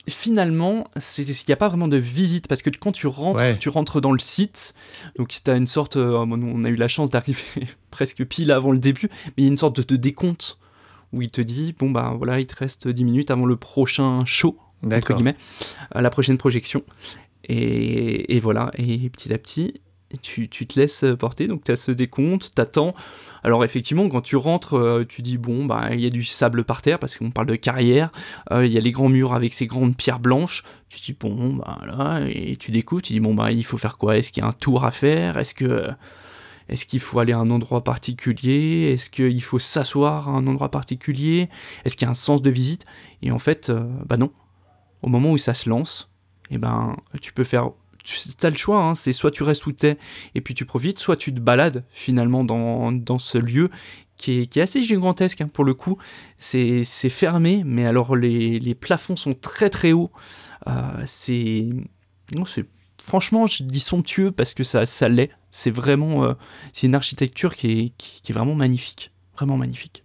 finalement, 0.09 0.89
il 1.19 1.35
n'y 1.47 1.53
a 1.53 1.57
pas 1.57 1.69
vraiment 1.69 1.89
de 1.89 1.97
visite 1.97 2.49
parce 2.49 2.63
que 2.63 2.71
quand 2.71 2.93
tu 2.93 3.07
rentres, 3.07 3.59
tu 3.59 3.69
rentres 3.69 4.01
dans 4.01 4.13
le 4.13 4.19
site, 4.19 4.75
donc 5.17 5.29
tu 5.29 5.51
as 5.51 5.55
une 5.55 5.67
sorte, 5.67 5.97
on 5.97 6.65
a 6.65 6.69
eu 6.69 6.77
la 6.77 6.89
chance 6.89 7.11
d'arriver 7.11 7.43
presque 7.91 8.25
pile 8.25 8.53
avant 8.53 8.73
le 8.73 8.79
début, 8.79 9.09
mais 9.27 9.33
il 9.39 9.45
y 9.45 9.47
a 9.47 9.51
une 9.51 9.57
sorte 9.57 9.77
de, 9.77 9.83
de, 9.83 9.97
décompte 9.97 10.59
où 11.13 11.23
il 11.23 11.31
te 11.31 11.41
dit, 11.41 11.75
bon 11.79 11.91
bah 11.91 12.15
voilà, 12.17 12.41
il 12.41 12.47
te 12.47 12.57
reste 12.57 12.89
10 12.89 13.05
minutes 13.05 13.31
avant 13.31 13.47
le 13.47 13.57
prochain 13.57 14.25
show, 14.25 14.59
entre 14.85 15.15
guillemets, 15.15 15.37
à 15.91 16.03
la 16.03 16.11
prochaine 16.11 16.39
projection. 16.39 16.83
Et, 17.45 18.37
et, 18.37 18.41
voilà, 18.41 18.71
et 18.77 19.09
petit 19.11 19.33
à 19.33 19.39
petit, 19.39 19.75
tu, 20.23 20.49
tu 20.49 20.67
te 20.67 20.79
laisses 20.79 21.05
porter, 21.19 21.47
donc 21.47 21.65
tu 21.65 21.73
as 21.73 21.77
ce 21.77 21.91
décompte, 21.91 22.53
t'attends. 22.55 22.95
Alors 23.43 23.65
effectivement, 23.65 24.09
quand 24.09 24.21
tu 24.21 24.37
rentres, 24.37 24.77
euh, 24.77 25.07
tu 25.09 25.23
dis, 25.23 25.39
bon, 25.39 25.65
bah 25.65 25.89
il 25.93 26.01
y 26.01 26.07
a 26.07 26.11
du 26.11 26.25
sable 26.25 26.65
par 26.65 26.83
terre, 26.83 26.99
parce 26.99 27.17
qu'on 27.17 27.31
parle 27.31 27.47
de 27.47 27.57
carrière, 27.57 28.11
euh, 28.53 28.67
il 28.67 28.73
y 28.73 28.79
a 28.79 28.81
les 28.81 28.93
grands 28.93 29.09
murs 29.09 29.35
avec 29.35 29.55
ces 29.55 29.67
grandes 29.67 29.97
pierres 29.97 30.21
blanches, 30.21 30.65
tu 30.89 31.01
dis, 31.01 31.17
bon, 31.19 31.55
bah 31.55 31.79
là, 31.87 32.21
et 32.29 32.57
tu 32.57 32.71
découvres, 32.71 33.03
tu 33.03 33.13
dis, 33.13 33.21
bon, 33.21 33.35
bah 33.35 33.53
il 33.53 33.65
faut 33.65 33.79
faire 33.79 33.99
quoi? 33.99 34.19
Est-ce 34.19 34.33
qu'il 34.33 34.43
y 34.43 34.47
a 34.47 34.49
un 34.49 34.53
tour 34.53 34.85
à 34.85 34.91
faire? 34.91 35.39
Est-ce 35.39 35.55
que... 35.55 35.89
Est-ce 36.69 36.87
qu'il 36.87 37.01
faut 37.01 37.19
aller 37.19 37.33
à 37.33 37.39
un 37.39 37.51
endroit 37.51 37.83
particulier? 37.83 38.93
Est-ce 38.93 39.11
qu'il 39.11 39.43
faut 39.43 39.59
s'asseoir 39.59 40.29
à 40.29 40.33
un 40.33 40.47
endroit 40.47 40.71
particulier? 40.71 41.49
Est-ce 41.85 41.97
qu'il 41.97 42.07
y 42.07 42.09
a 42.09 42.13
un 42.13 42.15
sens 42.15 42.43
de 42.43 42.51
visite? 42.51 42.85
Et 43.23 43.33
en 43.33 43.41
fait, 43.41 43.71
euh, 43.71 43.83
bah 44.07 44.17
non 44.17 44.31
au 45.03 45.09
moment 45.09 45.33
où 45.33 45.39
ça 45.39 45.55
se 45.55 45.69
lance, 45.69 46.11
eh 46.51 46.59
ben, 46.59 46.97
tu 47.21 47.33
peux 47.33 47.45
faire. 47.45 47.71
Tu 48.03 48.19
as 48.43 48.51
le 48.51 48.57
choix, 48.57 48.83
hein, 48.83 48.95
c'est 48.95 49.13
soit 49.13 49.31
tu 49.31 49.43
restes 49.43 49.67
où 49.67 49.73
t'es 49.73 49.99
et 50.35 50.41
puis 50.41 50.55
tu 50.55 50.65
profites, 50.65 50.99
soit 50.99 51.17
tu 51.17 51.35
te 51.35 51.41
balades 51.41 51.85
finalement 51.91 52.45
dans, 52.45 52.93
dans 52.93 53.19
ce 53.19 53.37
lieu 53.37 53.71
qui 54.17 54.41
est, 54.41 54.47
qui 54.47 54.59
est, 54.59 54.63
assez 54.63 54.83
gigantesque 54.83 55.41
hein, 55.41 55.49
pour 55.53 55.65
le 55.65 55.75
coup. 55.75 55.99
C'est 56.39 56.85
fermé, 56.85 57.63
mais 57.65 57.87
alors 57.87 58.17
les, 58.17 58.59
les, 58.59 58.75
plafonds 58.75 59.17
sont 59.17 59.35
très 59.35 59.71
très 59.71 59.93
hauts. 59.93 60.11
Euh, 60.67 61.03
c'est. 61.07 61.69
Franchement, 63.03 63.47
je 63.47 63.65
dis 63.65 63.81
somptueux 63.81 64.31
parce 64.31 64.55
que 64.55 64.63
ça, 64.63 64.87
ça 64.87 65.09
l'est. 65.09 65.31
C'est 65.51 65.71
vraiment, 65.71 66.25
euh, 66.25 66.35
c'est 66.73 66.87
une 66.87 66.95
architecture 66.95 67.55
qui 67.57 67.71
est, 67.73 67.89
qui, 67.97 68.23
qui 68.23 68.33
est 68.33 68.35
vraiment 68.35 68.55
magnifique, 68.55 69.13
vraiment 69.35 69.57
magnifique. 69.57 70.05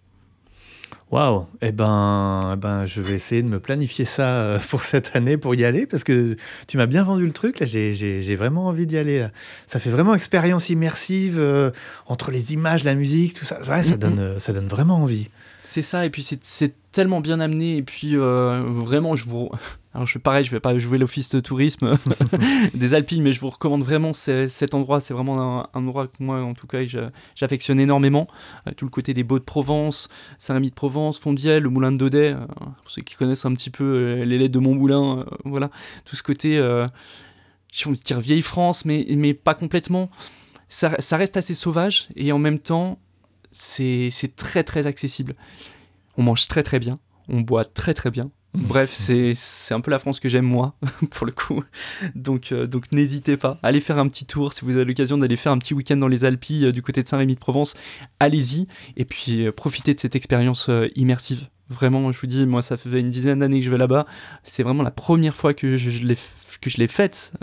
Waouh 1.12 1.45
Eh 1.62 1.71
ben, 1.71 2.53
eh 2.53 2.55
ben, 2.57 2.85
je 2.85 3.01
vais 3.01 3.13
essayer 3.13 3.43
de 3.43 3.47
me 3.47 3.59
planifier 3.59 4.05
ça 4.05 4.27
euh, 4.27 4.59
pour 4.69 4.81
cette 4.81 5.15
année 5.15 5.38
pour 5.38 5.53
y 5.55 5.63
aller 5.63 5.85
parce 5.85 6.03
que 6.03 6.35
tu 6.67 6.77
m'as 6.77 6.88
bien 6.88 7.03
vendu 7.03 7.25
le 7.25 7.31
truc. 7.31 7.59
Là, 7.59 7.65
j'ai- 7.65 8.35
vraiment 8.35 8.65
envie 8.67 8.88
d'y 8.88 8.97
aller. 8.97 9.19
là. 9.19 9.31
Ça 9.67 9.79
fait 9.79 9.91
vraiment 9.91 10.15
expérience 10.15 10.69
immersive 10.69 11.38
euh, 11.39 11.69
entre 12.07 12.31
les 12.31 12.53
images, 12.53 12.83
la 12.83 12.95
musique, 12.95 13.35
tout 13.35 13.45
ça. 13.45 13.59
Ouais, 13.69 13.83
ça 13.83 13.97
donne, 13.97 14.19
euh, 14.19 14.39
ça 14.39 14.51
donne 14.51 14.67
vraiment 14.67 14.95
envie. 14.95 15.29
C'est 15.63 15.81
ça, 15.81 16.05
et 16.05 16.09
puis 16.09 16.21
c'est- 16.24 16.43
c'est 16.43 16.74
tellement 16.91 17.21
bien 17.21 17.39
amené, 17.39 17.77
et 17.77 17.83
puis 17.83 18.15
euh, 18.15 18.62
vraiment, 18.67 19.15
je 19.15 19.25
vous. 19.25 19.50
Alors, 19.95 20.05
je, 20.07 20.17
pareil, 20.17 20.43
je 20.43 20.51
vais 20.51 20.59
pas 20.59 20.77
jouer 20.77 20.97
l'office 20.97 21.29
de 21.29 21.39
tourisme 21.39 21.97
des 22.73 22.93
Alpilles, 22.93 23.21
mais 23.21 23.31
je 23.31 23.39
vous 23.39 23.49
recommande 23.49 23.81
vraiment 23.81 24.11
ce- 24.11 24.49
cet 24.49 24.73
endroit. 24.73 24.99
C'est 24.99 25.13
vraiment 25.13 25.61
un, 25.61 25.69
endroit 25.73 26.07
que 26.07 26.21
moi, 26.21 26.41
en 26.41 26.53
tout 26.53 26.67
cas, 26.67 26.79
j'affectionne 27.33 27.79
énormément. 27.79 28.27
Euh, 28.67 28.71
tout 28.75 28.83
le 28.83 28.91
côté 28.91 29.13
des 29.13 29.23
Baux 29.23 29.39
de 29.39 29.45
Provence, 29.45 30.09
Saint-Rémy 30.37 30.71
de 30.71 30.75
Provence, 30.75 31.17
Fondiel, 31.17 31.63
le 31.63 31.69
Moulin 31.69 31.93
de 31.93 31.97
Daudet, 31.97 32.33
euh, 32.33 32.45
pour 32.81 32.91
ceux 32.91 33.03
qui 33.03 33.15
connaissent 33.15 33.45
un 33.45 33.53
petit 33.53 33.69
peu 33.69 33.85
euh, 33.85 34.25
les 34.25 34.37
lettres 34.37 34.51
de 34.51 34.59
Montmoulin, 34.59 35.25
voilà. 35.45 35.71
Tout 36.03 36.17
ce 36.17 36.23
côté, 36.23 36.59
envie 36.59 37.97
de 37.97 38.03
dire 38.03 38.19
vieille 38.19 38.41
France, 38.41 38.83
mais, 38.83 39.05
mais 39.11 39.33
pas 39.33 39.53
complètement. 39.53 40.09
Ça, 40.67 40.97
ça 40.99 41.15
reste 41.15 41.37
assez 41.37 41.53
sauvage, 41.55 42.09
et 42.17 42.33
en 42.33 42.37
même 42.37 42.59
temps, 42.59 42.99
c'est 43.53 44.11
très 44.35 44.65
très 44.65 44.87
accessible. 44.87 45.35
On 46.17 46.23
mange 46.23 46.49
très 46.49 46.63
très 46.63 46.79
bien, 46.79 46.99
on 47.29 47.39
boit 47.39 47.63
très 47.63 47.93
très 47.93 48.11
bien. 48.11 48.29
Bref, 48.55 48.93
c'est 48.95 49.74
un 49.74 49.81
peu 49.81 49.91
la 49.91 50.00
France 50.00 50.19
que 50.19 50.29
j'aime 50.29 50.45
moi, 50.45 50.75
pour 51.12 51.25
le 51.25 51.31
coup. 51.31 51.63
Donc, 52.15 52.51
euh, 52.51 52.67
donc 52.67 52.91
n'hésitez 52.91 53.38
pas, 53.38 53.59
allez 53.63 53.79
faire 53.79 53.97
un 53.97 54.07
petit 54.07 54.25
tour. 54.25 54.53
Si 54.53 54.63
vous 54.63 54.75
avez 54.75 54.85
l'occasion 54.85 55.17
d'aller 55.17 55.35
faire 55.35 55.51
un 55.51 55.57
petit 55.57 55.74
week-end 55.74 55.97
dans 55.97 56.07
les 56.07 56.25
Alpilles 56.25 56.65
euh, 56.65 56.71
du 56.71 56.81
côté 56.81 57.03
de 57.03 57.07
Saint-Rémy 57.07 57.35
de 57.35 57.39
Provence, 57.39 57.75
allez-y. 58.19 58.67
Et 58.97 59.05
puis 59.05 59.45
euh, 59.45 59.51
profitez 59.51 59.93
de 59.93 60.00
cette 60.00 60.15
expérience 60.15 60.69
immersive. 60.95 61.50
Vraiment, 61.69 62.12
je 62.12 62.19
vous 62.19 62.27
dis, 62.27 62.45
moi, 62.45 62.62
ça 62.62 62.77
fait 62.77 63.00
une 63.00 63.12
dizaine 63.12 63.39
d'années 63.39 63.59
que 63.59 63.65
je 63.65 63.71
vais 63.71 63.77
là-bas. 63.77 64.05
C'est 64.43 64.63
vraiment 64.63 64.83
la 64.83 64.91
première 64.91 65.35
fois 65.35 65.53
que 65.53 65.77
je, 65.77 65.89
je 65.89 66.03
l'ai 66.77 66.88
faite. 66.88 67.33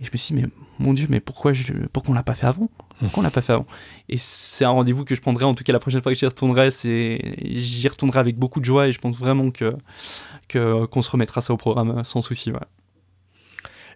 Et 0.00 0.04
je 0.04 0.10
me 0.12 0.16
suis 0.16 0.34
dit, 0.34 0.42
mais 0.42 0.48
mon 0.78 0.92
Dieu, 0.94 1.06
mais 1.10 1.20
pourquoi, 1.20 1.52
pourquoi 1.92 2.12
on 2.12 2.14
l'a 2.14 2.22
pas 2.22 2.34
fait 2.34 2.46
avant? 2.46 2.70
Pourquoi 3.00 3.20
on 3.20 3.24
l'a 3.24 3.30
pas 3.30 3.40
fait 3.40 3.52
avant? 3.54 3.66
Et 4.08 4.16
c'est 4.16 4.64
un 4.64 4.70
rendez-vous 4.70 5.04
que 5.04 5.14
je 5.14 5.20
prendrai, 5.20 5.44
en 5.44 5.54
tout 5.54 5.64
cas 5.64 5.72
la 5.72 5.78
prochaine 5.80 6.02
fois 6.02 6.12
que 6.12 6.18
j'y 6.18 6.26
retournerai, 6.26 6.70
c'est 6.70 7.34
j'y 7.42 7.88
retournerai 7.88 8.18
avec 8.20 8.36
beaucoup 8.38 8.60
de 8.60 8.64
joie 8.64 8.86
et 8.88 8.92
je 8.92 8.98
pense 9.00 9.16
vraiment 9.16 9.50
que 9.50 9.74
que- 10.48 10.86
qu'on 10.86 11.02
se 11.02 11.10
remettra 11.10 11.40
ça 11.40 11.52
au 11.52 11.56
programme 11.56 12.02
sans 12.04 12.20
souci. 12.20 12.50
ouais. 12.52 12.58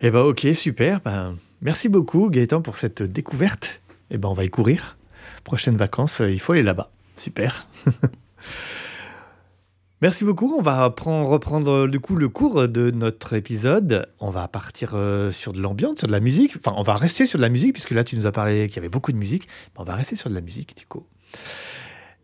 Eh 0.01 0.11
ben, 0.11 0.21
ok, 0.23 0.47
super. 0.55 1.01
Ben, 1.01 1.37
merci 1.61 1.89
beaucoup, 1.89 2.29
Gaëtan, 2.29 2.61
pour 2.63 2.77
cette 2.77 3.03
découverte. 3.03 3.81
Eh 4.11 4.19
ben, 4.19 4.29
on 4.29 4.35
va 4.35 4.45
y 4.45 4.51
courir. 4.51 4.97
Prochaines 5.45 5.77
vacances, 5.77 6.21
euh, 6.21 6.31
il 6.31 6.41
faut 6.41 6.53
aller 6.53 6.63
là-bas. 6.65 6.91
Super. 7.17 7.67
Merci 10.03 10.25
beaucoup. 10.25 10.53
On 10.59 10.63
va 10.63 10.91
prendre- 10.91 11.29
reprendre 11.29 11.71
euh, 11.71 11.89
du 11.89 12.01
coup 12.01 12.17
le 12.17 12.29
cours 12.29 12.67
de 12.67 12.91
notre 12.91 13.35
épisode. 13.35 14.09
On 14.19 14.31
va 14.31 14.49
partir 14.49 14.95
euh, 14.95 15.31
sur 15.31 15.53
de 15.53 15.61
l'ambiance, 15.61 15.99
sur 15.99 16.09
de 16.09 16.13
la 16.13 16.19
musique. 16.19 16.57
Enfin, 16.57 16.75
on 16.77 16.83
va 16.83 16.97
rester 16.97 17.25
sur 17.25 17.39
de 17.39 17.43
la 17.43 17.49
musique 17.49 17.73
puisque 17.73 17.93
là 17.93 18.03
tu 18.03 18.17
nous 18.17 18.27
as 18.27 18.33
parlé 18.33 18.67
qu'il 18.67 18.77
y 18.77 18.79
avait 18.81 18.89
beaucoup 18.89 19.13
de 19.13 19.17
musique. 19.17 19.47
On 19.77 19.85
va 19.85 19.95
rester 19.95 20.17
sur 20.17 20.29
de 20.29 20.35
la 20.35 20.41
musique 20.41 20.77
du 20.77 20.87
coup. 20.87 21.07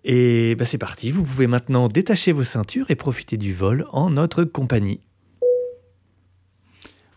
Et 0.05 0.57
ben, 0.57 0.65
c'est 0.65 0.77
parti. 0.79 1.13
Vous 1.13 1.23
pouvez 1.23 1.47
maintenant 1.47 1.87
détacher 1.89 2.33
vos 2.33 2.43
ceintures 2.43 2.91
et 2.91 2.97
profiter 2.97 3.37
du 3.37 3.55
vol 3.55 3.87
en 3.91 4.11
notre 4.11 4.43
compagnie. 4.43 4.99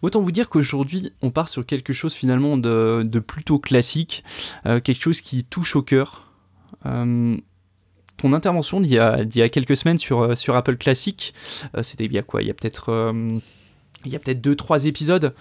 Autant 0.04 0.22
vous 0.22 0.32
dire 0.32 0.48
qu'aujourd'hui, 0.48 1.12
on 1.24 1.32
part 1.32 1.50
sur 1.50 1.66
quelque 1.66 1.92
chose 1.94 2.14
finalement 2.14 2.58
de, 2.58 3.20
plutôt 3.20 3.58
classique, 3.58 4.24
euh, 4.68 4.80
quelque 4.80 5.02
chose 5.02 5.22
qui 5.22 5.44
touche 5.44 5.76
au 5.76 5.82
cœur. 5.82 6.32
Ton 8.22 8.34
intervention 8.34 8.80
d'il 8.80 8.94
y, 8.94 9.00
a, 9.00 9.24
d'il 9.26 9.40
y 9.40 9.44
a 9.44 9.50
quelques 9.50 9.76
semaines 9.76 9.98
sur, 9.98 10.22
euh, 10.22 10.36
sur 10.36 10.56
Apple 10.56 10.78
Classic, 10.78 11.34
euh, 11.76 11.84
c'était 11.84 12.06
il 12.06 12.14
y 12.14 12.18
a 12.18 12.22
quoi 12.22 12.42
Il 12.42 12.48
y 12.48 12.52
a 12.52 12.54
peut-être... 12.54 12.90
euh, 12.92 13.40
il 14.04 14.12
y 14.12 14.16
a 14.16 14.20
peut-être 14.20 14.42
deux, 14.42 14.56
trois 14.56 14.86
épisodes. 14.86 15.34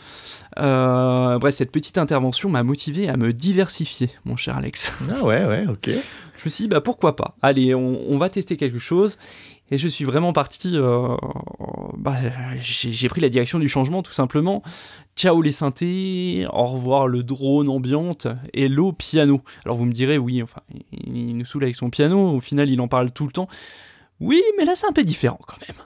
Euh, 0.59 1.39
bref, 1.39 1.55
cette 1.55 1.73
petite 1.73 1.97
intervention 1.97 2.51
m'a 2.51 2.63
motivé 2.63 3.09
à 3.09 3.17
me 3.17 3.33
diversifier, 3.33 4.11
mon 4.27 4.37
cher 4.37 4.57
Alex. 4.57 4.93
Ah 5.09 5.23
ouais, 5.25 5.47
ouais, 5.47 5.67
ok. 5.67 5.87
Je 5.89 6.45
me 6.45 6.51
suis 6.51 6.65
dit, 6.65 6.69
bah 6.69 6.83
pourquoi 6.83 7.17
pas 7.17 7.37
Allez, 7.41 7.75
on, 7.75 8.01
on 8.11 8.19
va 8.19 8.29
tester 8.29 8.57
quelque 8.59 8.79
chose. 8.79 9.17
Et 9.71 9.79
je 9.79 9.89
suis 9.89 10.05
vraiment 10.05 10.33
parti. 10.33 10.73
euh, 10.75 11.17
bah, 11.97 12.17
j'ai 12.61 13.09
pris 13.09 13.21
la 13.23 13.29
direction 13.31 13.59
du 13.59 13.69
changement, 13.69 14.03
tout 14.03 14.13
simplement. 14.13 14.63
Ciao 15.21 15.43
les 15.43 15.53
synthés, 15.53 16.47
au 16.51 16.65
revoir 16.65 17.07
le 17.07 17.23
drone 17.23 17.69
ambiante, 17.69 18.27
hello 18.55 18.93
piano. 18.93 19.43
Alors 19.67 19.77
vous 19.77 19.85
me 19.85 19.93
direz, 19.93 20.17
oui, 20.17 20.43
enfin, 20.43 20.63
il, 20.93 21.37
nous 21.37 21.45
saoule 21.45 21.65
avec 21.65 21.77
son 21.77 21.91
piano, 21.91 22.31
au 22.31 22.41
final 22.41 22.71
il 22.71 22.81
en 22.81 22.89
parle 22.89 23.11
tout 23.11 23.27
le 23.27 23.31
temps. 23.31 23.47
Oui, 24.21 24.43
mais 24.57 24.65
là 24.65 24.73
c'est 24.75 24.87
un 24.87 24.95
peu 24.95 25.03
différent 25.03 25.39
quand 25.47 25.59
même. 25.69 25.77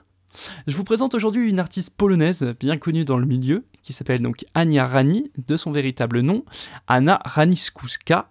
Je 0.67 0.77
vous 0.77 0.85
présente 0.85 1.15
aujourd'hui 1.15 1.49
une 1.49 1.59
artiste 1.59 1.97
polonaise 1.97 2.55
bien 2.61 2.77
connue 2.77 3.03
dans 3.03 3.17
le 3.17 3.25
milieu, 3.25 3.65
qui 3.83 3.91
s'appelle 3.91 4.21
donc 4.21 4.45
Ania 4.53 4.85
Rani, 4.85 5.29
de 5.45 5.57
son 5.57 5.73
véritable 5.73 6.21
nom, 6.21 6.45
Anna 6.87 7.19
Raniskouska, 7.25 8.29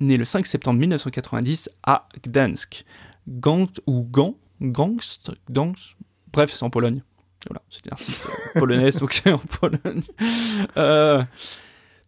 née 0.00 0.18
le 0.18 0.26
5 0.26 0.44
septembre 0.44 0.80
1990 0.80 1.70
à 1.82 2.08
Gdansk. 2.22 2.84
Gant 3.26 3.68
ou 3.86 4.02
Gant 4.02 4.34
Gangst 4.60 5.32
Gdansk 5.50 5.96
Bref, 6.30 6.52
c'est 6.52 6.62
en 6.62 6.68
Pologne. 6.68 7.02
Voilà, 7.48 7.62
c'est 7.70 7.84
une 7.86 7.92
artiste 7.92 8.26
euh, 8.26 8.60
polonaise, 8.60 8.98
donc 8.98 9.12
c'est 9.12 9.32
en 9.32 9.38
Pologne. 9.38 10.02
Euh, 10.76 11.22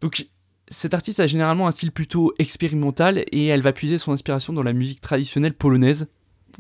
donc, 0.01 0.27
cette 0.69 0.95
artiste 0.95 1.21
a 1.21 1.27
généralement 1.27 1.67
un 1.67 1.71
style 1.71 1.93
plutôt 1.93 2.33
expérimental 2.39 3.25
et 3.33 3.47
elle 3.47 3.63
va 3.63 3.73
puiser 3.73 3.99
son 3.99 4.13
inspiration 4.13 4.53
dans 4.53 4.63
la 4.63 4.73
musique 4.73 5.01
traditionnelle 5.01 5.55
polonaise. 5.55 6.07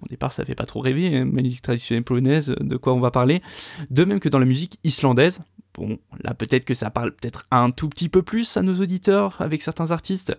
Au 0.03 0.09
départ, 0.09 0.33
ça 0.33 0.45
fait 0.45 0.57
pas 0.57 0.67
trop 0.67 0.81
rêver, 0.81 1.17
hein, 1.17 1.25
musique 1.25 1.63
traditionnelle 1.63 2.05
polonaise, 2.05 2.55
de 2.61 2.77
quoi 2.77 2.95
on 2.95 3.01
va 3.01 3.11
parler. 3.11 3.43
De 3.91 4.05
même 4.05 4.19
que 4.19 4.29
dans 4.29 4.41
la 4.41 4.45
musique 4.45 4.79
islandaise. 4.83 5.43
Bon, 5.75 5.99
là, 6.23 6.35
peut-être 6.35 6.65
que 6.65 6.75
ça 6.75 6.91
parle 6.91 7.13
peut-être 7.13 7.45
un 7.51 7.71
tout 7.71 7.89
petit 7.89 8.09
peu 8.09 8.23
plus 8.23 8.57
à 8.57 8.63
nos 8.63 8.75
auditeurs 8.81 9.41
avec 9.41 9.63
certains 9.63 9.91
artistes. 9.93 10.37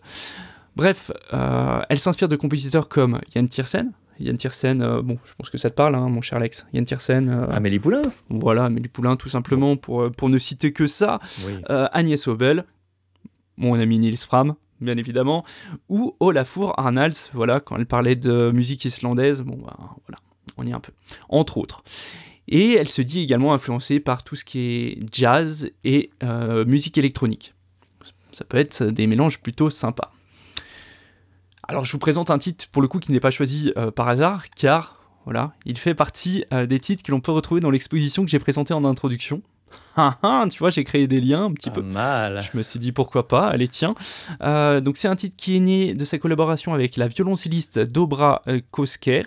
Bref, 0.76 1.12
euh, 1.34 1.82
elle 1.90 2.00
s'inspire 2.00 2.28
de 2.28 2.36
compositeurs 2.36 2.90
comme 2.90 3.22
Jan 3.34 3.48
Tiersen. 3.48 3.92
Jan 4.20 4.36
Tiersen, 4.36 4.82
euh, 4.82 5.02
bon, 5.02 5.18
je 5.26 5.34
pense 5.36 5.50
que 5.50 5.58
ça 5.58 5.70
te 5.70 5.76
parle, 5.76 5.96
hein, 5.96 6.10
mon 6.10 6.22
cher 6.22 6.38
Alex. 6.38 6.66
Jan 6.74 6.84
Tiersen, 6.84 7.30
euh, 7.30 7.48
Amélie 7.52 7.80
Poulain 7.80 8.02
voilà, 8.30 8.66
Amélie 8.66 8.88
Poulain, 8.88 9.16
tout 9.16 9.30
simplement, 9.30 9.76
pour, 9.76 10.04
euh, 10.04 10.10
pour 10.10 10.30
ne 10.30 10.38
citer 10.38 10.72
que 10.72 10.88
ça. 10.88 11.20
Oui. 11.46 11.54
Euh, 11.70 11.88
Agnès 11.92 12.28
Obel, 12.28 12.66
mon 13.58 13.80
ami 13.80 14.00
Niels 14.00 14.18
Fram, 14.18 14.56
bien 14.82 14.98
évidemment, 14.98 15.44
ou 15.90 16.16
Olafur 16.20 16.74
Arnalds, 16.78 17.30
voilà, 17.34 17.60
quand 17.60 17.78
elle 17.78 17.86
parlait 17.86 18.16
de 18.16 18.52
musique 18.52 18.86
islandaise, 18.86 19.42
bon, 19.42 19.58
bah, 19.58 19.78
voilà, 20.08 20.20
on 20.58 20.66
y 20.66 20.70
est 20.70 20.74
un 20.74 20.80
peu, 20.80 20.94
entre 21.30 21.58
autres. 21.58 21.84
Et 22.48 22.74
elle 22.74 22.90
se 22.90 23.02
dit 23.02 23.22
également 23.22 23.54
influencée 23.54 24.00
par 24.00 24.24
tout 24.24 24.36
ce 24.36 24.46
qui 24.46 24.60
est 24.60 25.00
jazz 25.12 25.72
et 25.84 26.12
musique 26.68 26.96
électronique. 27.00 27.56
Ça 28.32 28.46
peut 28.46 28.58
être 28.58 28.84
des 28.84 29.08
mélanges 29.08 29.40
plutôt 29.40 29.72
sympas. 29.72 30.12
Alors 31.68 31.86
je 31.86 31.92
vous 31.92 32.00
présente 32.00 32.30
un 32.30 32.38
titre 32.38 32.68
pour 32.72 32.82
le 32.82 32.88
coup 32.88 33.00
qui 33.00 33.12
n'est 33.12 33.20
pas 33.20 33.32
choisi 33.32 33.74
euh, 33.78 33.92
par 33.92 34.08
hasard, 34.08 34.50
car 34.50 35.00
voilà, 35.26 35.54
il 35.66 35.78
fait 35.78 35.96
partie 35.96 36.46
euh, 36.54 36.66
des 36.68 36.80
titres 36.80 37.02
que 37.04 37.12
l'on 37.12 37.20
peut 37.22 37.32
retrouver 37.32 37.60
dans 37.62 37.72
l'exposition 37.72 38.24
que 38.24 38.30
j'ai 38.30 38.40
présentée 38.40 38.74
en 38.74 38.84
introduction. 38.86 39.42
Ah, 39.98 40.18
ah, 40.24 40.46
tu 40.50 40.60
vois, 40.60 40.70
j'ai 40.70 40.84
créé 40.86 41.08
des 41.08 41.20
liens 41.20 41.46
un 41.46 41.52
petit 41.54 41.70
Pas 41.70 41.76
peu. 41.76 41.82
mal. 41.82 42.42
Je 42.42 42.56
me 42.58 42.64
suis 42.64 42.80
dit 42.80 42.92
pourquoi 42.94 43.28
pas, 43.28 43.48
allez 43.48 43.68
tiens. 43.68 43.96
Euh, 44.42 44.80
donc 44.80 44.96
c'est 44.98 45.08
un 45.10 45.16
titre 45.18 45.36
qui 45.38 45.58
est 45.58 45.60
né 45.60 45.94
de 45.94 46.06
sa 46.06 46.18
collaboration 46.18 46.74
avec 46.74 46.96
la 46.98 47.08
violoncelliste 47.08 47.80
Dobra 47.80 48.42
Kosker. 48.72 49.24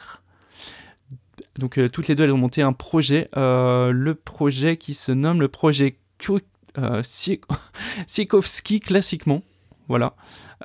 Donc 1.58 1.78
toutes 1.92 2.08
les 2.08 2.14
deux 2.14 2.24
elles 2.24 2.32
ont 2.32 2.38
monté 2.38 2.62
un 2.62 2.72
projet, 2.72 3.28
le 3.34 4.12
projet 4.14 4.76
qui 4.76 4.94
se 4.94 5.10
nomme 5.12 5.40
le 5.40 5.48
projet 5.48 5.98
Ko- 6.24 6.38
Siek- 7.02 8.80
classiquement. 8.80 9.42
Voilà. 9.88 10.14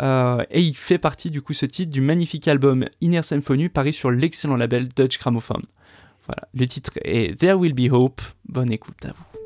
Euh, 0.01 0.43
et 0.51 0.61
il 0.61 0.75
fait 0.75 0.97
partie 0.97 1.31
du 1.31 1.41
coup 1.41 1.53
ce 1.53 1.65
titre 1.65 1.91
du 1.91 2.01
magnifique 2.01 2.47
album 2.47 2.85
Inner 3.01 3.23
Symphony 3.23 3.69
paru 3.69 3.93
sur 3.93 4.11
l'excellent 4.11 4.55
label 4.55 4.89
Dutch 4.89 5.19
Gramophone. 5.19 5.63
Voilà, 6.27 6.47
le 6.53 6.65
titre 6.67 6.91
est 7.03 7.37
There 7.37 7.55
Will 7.55 7.73
Be 7.73 7.91
Hope. 7.91 8.21
Bonne 8.47 8.71
écoute 8.71 9.05
à 9.05 9.09
vous. 9.09 9.42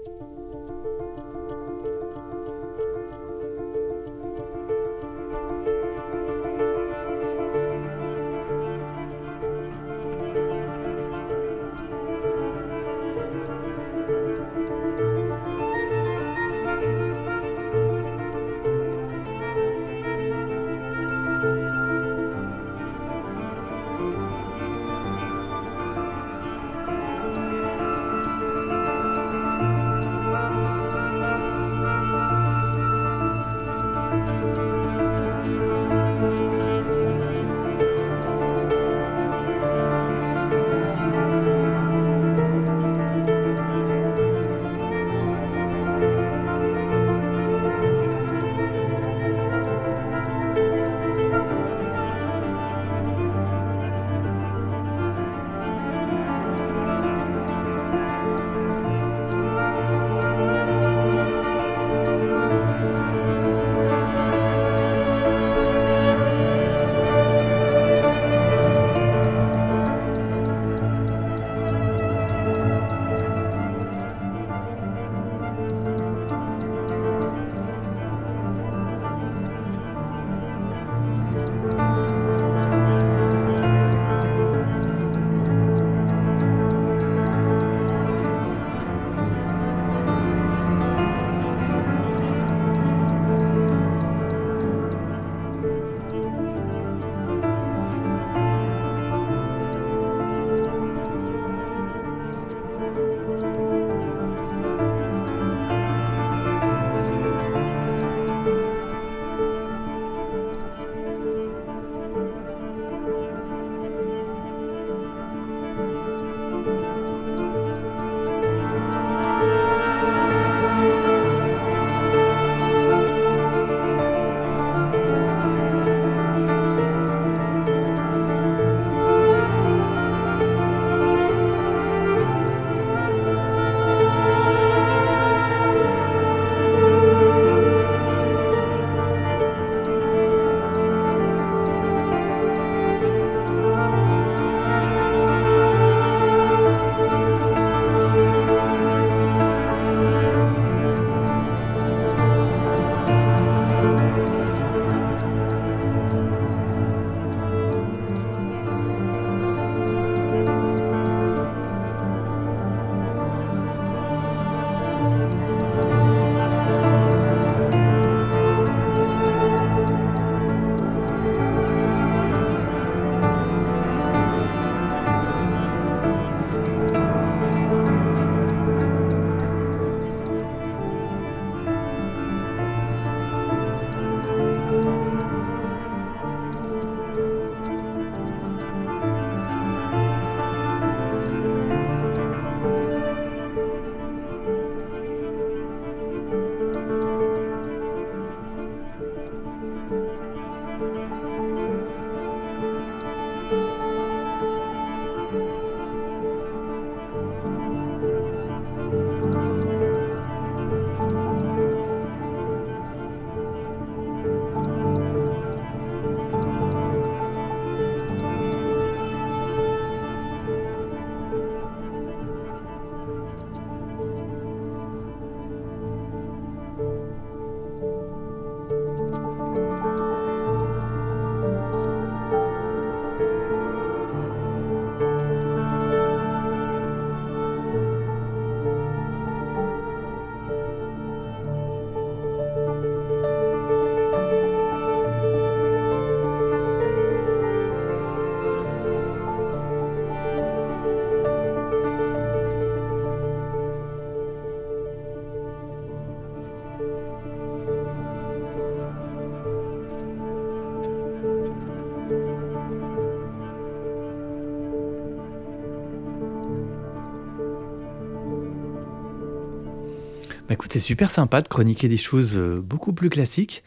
Bah 270.47 270.53
écoute, 270.53 270.71
c'est 270.71 270.79
super 270.79 271.09
sympa 271.09 271.41
de 271.41 271.47
chroniquer 271.47 271.87
des 271.89 271.97
choses 271.97 272.37
euh, 272.37 272.61
beaucoup 272.61 272.93
plus 272.93 273.09
classiques. 273.09 273.63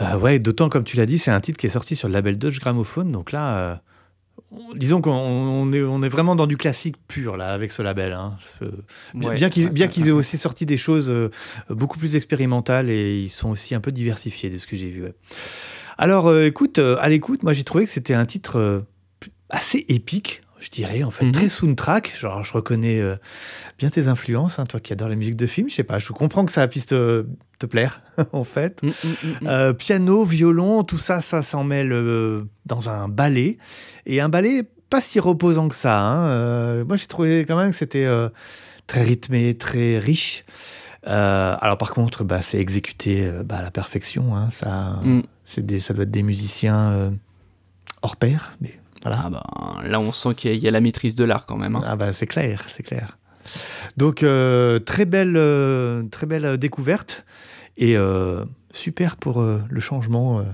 Euh, 0.00 0.16
ouais, 0.18 0.38
d'autant 0.38 0.68
comme 0.68 0.84
tu 0.84 0.96
l'as 0.96 1.06
dit, 1.06 1.18
c'est 1.18 1.30
un 1.30 1.40
titre 1.40 1.58
qui 1.58 1.66
est 1.66 1.70
sorti 1.70 1.96
sur 1.96 2.08
le 2.08 2.14
label 2.14 2.38
Dodge 2.38 2.60
Gramophone. 2.60 3.12
Donc 3.12 3.30
là, 3.32 3.58
euh, 3.58 3.74
on- 4.52 4.74
disons 4.74 5.00
qu'on 5.02 5.10
on 5.10 5.70
est, 5.72 5.82
on 5.82 6.02
est 6.02 6.08
vraiment 6.08 6.34
dans 6.36 6.46
du 6.46 6.56
classique 6.56 6.96
pur 7.08 7.36
là 7.36 7.52
avec 7.52 7.72
ce 7.72 7.82
label. 7.82 8.12
hein. 8.12 8.38
Ce- 8.58 8.64
bien 9.14 9.30
Ouais, 9.30 9.70
bien 9.70 9.88
qu'ils 9.88 10.08
aient 10.08 10.12
aussi 10.12 10.38
sorti 10.38 10.64
des 10.64 10.78
choses 10.78 11.10
euh, 11.10 11.30
beaucoup 11.68 11.98
plus 11.98 12.16
expérimentales 12.16 12.88
et 12.88 13.18
ils 13.20 13.28
sont 13.28 13.50
aussi 13.50 13.74
un 13.74 13.80
peu 13.80 13.92
diversifiés 13.92 14.48
de 14.48 14.56
ce 14.56 14.66
que 14.66 14.76
j'ai 14.76 14.88
vu. 14.88 15.02
ouais. 15.04 15.14
Alors, 15.98 16.32
écoute, 16.40 16.78
à 16.78 17.08
l'écoute, 17.08 17.42
moi 17.42 17.52
j'ai 17.52 17.64
trouvé 17.64 17.84
que 17.84 17.90
c'était 17.90 18.14
un 18.14 18.24
titre 18.24 18.84
assez 19.50 19.84
épique, 19.88 20.42
je 20.60 20.68
dirais, 20.70 21.02
en 21.04 21.10
fait, 21.10 21.24
Mhm. 21.26 21.32
très 21.32 21.48
soundtrack. 21.48 22.16
Genre, 22.18 22.44
je 22.44 22.52
reconnais 22.52 23.00
euh, 23.00 23.16
bien 23.78 23.90
tes 23.90 24.08
influences, 24.08 24.58
hein, 24.58 24.64
toi 24.66 24.80
qui 24.80 24.92
adores 24.92 25.08
la 25.08 25.16
musique 25.16 25.36
de 25.36 25.46
film. 25.46 25.68
Je 25.68 25.74
sais 25.74 25.84
pas, 25.84 25.98
je 25.98 26.12
comprends 26.12 26.44
que 26.44 26.52
ça 26.52 26.66
puisse 26.68 26.86
te, 26.86 27.26
te 27.58 27.66
plaire, 27.66 28.00
en 28.32 28.44
fait. 28.44 28.82
Mm, 28.82 28.88
mm, 28.88 28.92
mm. 29.42 29.46
Euh, 29.46 29.72
piano, 29.72 30.24
violon, 30.24 30.82
tout 30.84 30.98
ça, 30.98 31.20
ça 31.20 31.42
s'en 31.42 31.64
mêle 31.64 31.92
euh, 31.92 32.42
dans 32.66 32.90
un 32.90 33.08
ballet. 33.08 33.58
Et 34.06 34.20
un 34.20 34.28
ballet 34.28 34.64
pas 34.90 35.00
si 35.00 35.20
reposant 35.20 35.68
que 35.68 35.74
ça. 35.74 36.00
hein. 36.00 36.84
Moi, 36.84 36.96
j'ai 36.96 37.06
trouvé 37.06 37.44
quand 37.46 37.56
même 37.56 37.70
que 37.70 37.76
c'était 37.76 38.08
très 38.86 39.02
rythmé, 39.02 39.54
très 39.54 39.98
riche. 39.98 40.44
Alors 41.04 41.76
par 41.78 41.90
contre, 41.92 42.24
bah, 42.24 42.40
c'est 42.42 42.58
exécuté 42.58 43.30
bah, 43.44 43.56
à 43.58 43.62
la 43.62 43.70
perfection. 43.70 44.34
hein. 44.36 44.48
Ça, 44.50 45.00
des, 45.58 45.80
ça 45.80 45.92
doit 45.94 46.04
être 46.04 46.10
des 46.10 46.22
musiciens 46.22 47.12
hors 48.02 48.16
pair. 48.16 48.54
des- 48.62 48.78
voilà. 49.02 49.20
Ah 49.24 49.30
bah, 49.30 49.42
là, 49.84 50.00
on 50.00 50.12
sent 50.12 50.34
qu'il 50.34 50.50
y, 50.50 50.52
a- 50.54 50.56
il 50.56 50.62
y 50.62 50.68
a 50.68 50.70
la 50.70 50.80
maîtrise 50.80 51.14
de 51.14 51.24
l'art 51.24 51.46
quand 51.46 51.56
même. 51.56 51.76
hein. 51.76 51.82
Ah 51.86 51.96
bah 51.96 52.12
c'est 52.12 52.26
clair, 52.26 52.64
c'est 52.68 52.82
clair. 52.82 53.16
Donc 53.96 54.22
euh, 54.22 54.78
très 54.78 55.04
belle, 55.06 55.34
euh, 55.36 56.02
très 56.10 56.26
belle 56.26 56.44
euh, 56.44 56.56
découverte 56.56 57.24
et 57.76 57.96
euh, 57.96 58.44
super 58.72 59.16
pour 59.16 59.40
le 59.42 59.80
changement, 59.80 60.44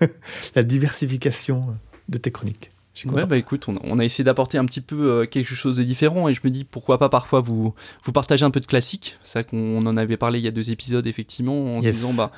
la 0.54 0.62
diversification 0.62 1.76
de 2.08 2.18
tes 2.18 2.30
chroniques. 2.30 2.70
Ouais, 3.06 3.26
bah 3.26 3.36
écoute, 3.36 3.66
on, 3.68 3.74
on 3.82 3.98
a 3.98 4.04
essayé 4.04 4.22
d'apporter 4.22 4.56
un 4.56 4.64
petit 4.66 4.80
peu 4.80 5.26
quelque 5.26 5.52
chose 5.52 5.76
de 5.76 5.82
différent 5.82 6.28
et 6.28 6.34
je 6.34 6.40
me 6.44 6.50
dis 6.50 6.62
pourquoi 6.62 6.96
pas 6.98 7.08
parfois 7.08 7.40
vous, 7.40 7.74
vous 8.04 8.12
partager 8.12 8.44
un 8.44 8.52
peu 8.52 8.60
de 8.60 8.66
classique. 8.66 9.18
C'est 9.24 9.40
vrai 9.40 9.44
qu'on 9.50 9.84
en 9.84 9.96
avait 9.96 10.16
parlé 10.16 10.38
il 10.38 10.44
y 10.44 10.48
a 10.48 10.52
deux 10.52 10.70
épisodes 10.70 11.04
effectivement 11.08 11.74
en 11.74 11.80
se 11.80 11.86
Yes. 11.86 11.96
disant 11.96 12.14
bah 12.14 12.30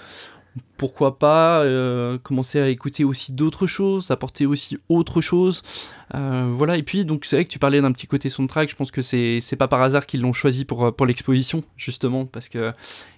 pourquoi 0.76 1.18
pas 1.18 1.60
euh, 1.60 2.18
commencer 2.18 2.60
à 2.60 2.68
écouter 2.68 3.04
aussi 3.04 3.32
d'autres 3.32 3.66
choses, 3.66 4.10
apporter 4.10 4.46
aussi 4.46 4.78
autre 4.88 5.20
chose. 5.20 5.62
Euh, 6.14 6.48
voilà, 6.50 6.76
et 6.76 6.82
puis 6.82 7.04
donc 7.04 7.24
c'est 7.24 7.36
vrai 7.36 7.44
que 7.44 7.50
tu 7.50 7.58
parlais 7.58 7.80
d'un 7.80 7.92
petit 7.92 8.06
côté 8.06 8.28
soundtrack, 8.28 8.68
je 8.68 8.76
pense 8.76 8.90
que 8.90 9.02
c'est 9.02 9.40
c'est 9.40 9.56
pas 9.56 9.68
par 9.68 9.82
hasard 9.82 10.06
qu'ils 10.06 10.20
l'ont 10.20 10.32
choisi 10.32 10.64
pour, 10.64 10.86
euh, 10.86 10.90
pour 10.92 11.06
l'exposition, 11.06 11.64
justement, 11.76 12.26
parce 12.26 12.48
que 12.48 12.72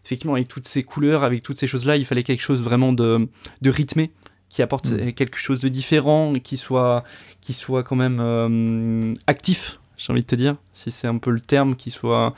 effectivement 0.04 0.34
avec 0.34 0.48
toutes 0.48 0.68
ces 0.68 0.82
couleurs, 0.82 1.24
avec 1.24 1.42
toutes 1.42 1.58
ces 1.58 1.66
choses-là, 1.66 1.96
il 1.96 2.04
fallait 2.04 2.24
quelque 2.24 2.42
chose 2.42 2.60
vraiment 2.60 2.92
de, 2.92 3.28
de 3.60 3.70
rythmé 3.70 4.10
qui 4.48 4.62
apporte 4.62 4.90
Mm. 4.90 5.12
quelque 5.12 5.38
chose 5.38 5.60
de 5.60 5.68
différent, 5.68 6.32
qui 6.34 6.56
soit, 6.56 7.04
qui 7.40 7.52
soit 7.52 7.82
quand 7.82 7.96
même 7.96 8.18
euh, 8.20 9.14
actif, 9.26 9.78
j'ai 9.96 10.12
envie 10.12 10.22
de 10.22 10.26
te 10.26 10.36
dire, 10.36 10.56
si 10.72 10.90
c'est 10.90 11.06
un 11.06 11.18
peu 11.18 11.30
le 11.30 11.40
terme, 11.40 11.76
qui 11.76 11.90
soit 11.90 12.34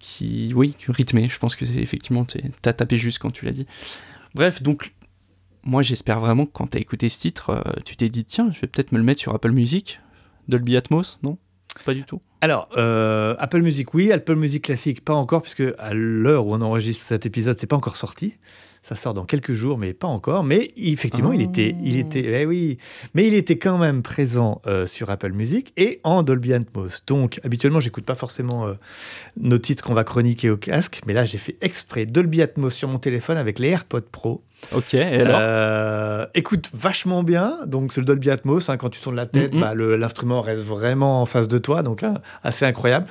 qui 0.00 0.52
oui 0.54 0.76
rythmé 0.86 1.28
je 1.28 1.38
pense 1.40 1.56
que 1.56 1.66
c'est 1.66 1.80
effectivement 1.80 2.24
t'as 2.62 2.72
tapé 2.72 2.96
juste 2.96 3.18
quand 3.18 3.32
tu 3.32 3.44
l'as 3.44 3.50
dit 3.50 3.66
bref 4.34 4.62
donc 4.62 4.94
moi 5.62 5.82
j'espère 5.82 6.20
vraiment 6.20 6.46
que 6.46 6.52
quand 6.52 6.68
t'as 6.68 6.78
écouté 6.78 7.08
ce 7.08 7.18
titre 7.18 7.50
euh, 7.50 7.80
tu 7.84 7.96
t'es 7.96 8.08
dit 8.08 8.24
tiens 8.24 8.50
je 8.52 8.60
vais 8.60 8.66
peut-être 8.66 8.92
me 8.92 8.98
le 8.98 9.04
mettre 9.04 9.20
sur 9.20 9.34
Apple 9.34 9.52
Music. 9.52 10.00
Dolby 10.48 10.76
Atmos 10.76 11.18
non? 11.22 11.36
Pas 11.84 11.94
du 11.94 12.04
tout. 12.04 12.20
Alors 12.40 12.68
euh, 12.76 13.34
Apple 13.38 13.62
Music, 13.62 13.92
oui, 13.94 14.12
Apple 14.12 14.36
Music 14.36 14.64
classique, 14.64 15.04
pas 15.04 15.14
encore, 15.14 15.42
puisque 15.42 15.64
à 15.78 15.94
l'heure 15.94 16.46
où 16.46 16.54
on 16.54 16.60
enregistre 16.60 17.04
cet 17.04 17.26
épisode, 17.26 17.58
c'est 17.58 17.66
pas 17.66 17.76
encore 17.76 17.96
sorti. 17.96 18.38
Ça 18.88 18.96
sort 18.96 19.12
dans 19.12 19.26
quelques 19.26 19.52
jours, 19.52 19.76
mais 19.76 19.92
pas 19.92 20.06
encore. 20.08 20.44
Mais 20.44 20.70
effectivement, 20.78 21.32
il 21.34 21.42
était, 21.42 21.74
il 21.82 21.98
était, 21.98 22.40
eh 22.42 22.46
oui, 22.46 22.78
mais 23.12 23.26
il 23.28 23.34
était 23.34 23.58
quand 23.58 23.76
même 23.76 24.02
présent 24.02 24.62
euh, 24.66 24.86
sur 24.86 25.10
Apple 25.10 25.32
Music 25.32 25.74
et 25.76 26.00
en 26.04 26.22
Dolby 26.22 26.54
Atmos. 26.54 27.02
Donc, 27.06 27.38
habituellement, 27.44 27.80
j'écoute 27.80 28.04
pas 28.06 28.14
forcément 28.14 28.66
euh, 28.66 28.72
nos 29.38 29.58
titres 29.58 29.84
qu'on 29.84 29.92
va 29.92 30.04
chroniquer 30.04 30.48
au 30.48 30.56
casque, 30.56 31.02
mais 31.06 31.12
là, 31.12 31.26
j'ai 31.26 31.36
fait 31.36 31.56
exprès 31.60 32.06
Dolby 32.06 32.40
Atmos 32.40 32.70
sur 32.74 32.88
mon 32.88 32.98
téléphone 32.98 33.36
avec 33.36 33.58
les 33.58 33.68
AirPods 33.68 34.00
Pro. 34.10 34.42
ok 34.74 34.94
et 34.94 35.02
alors 35.02 35.36
Euh, 35.38 36.26
écoute 36.34 36.70
vachement 36.72 37.22
bien. 37.22 37.58
Donc, 37.66 37.92
c'est 37.92 38.00
le 38.00 38.06
Dolby 38.06 38.30
Atmos. 38.30 38.70
hein, 38.70 38.78
quand 38.78 38.88
tu 38.88 39.00
tournes 39.02 39.16
la 39.16 39.26
tête, 39.26 39.52
Mhm. 39.52 39.60
bah, 39.60 39.74
l'instrument 39.74 40.40
reste 40.40 40.62
vraiment 40.62 41.20
en 41.20 41.26
face 41.26 41.46
de 41.48 41.58
toi. 41.58 41.82
Donc, 41.82 42.02
hein, 42.02 42.14
assez 42.42 42.64
incroyable. 42.64 43.06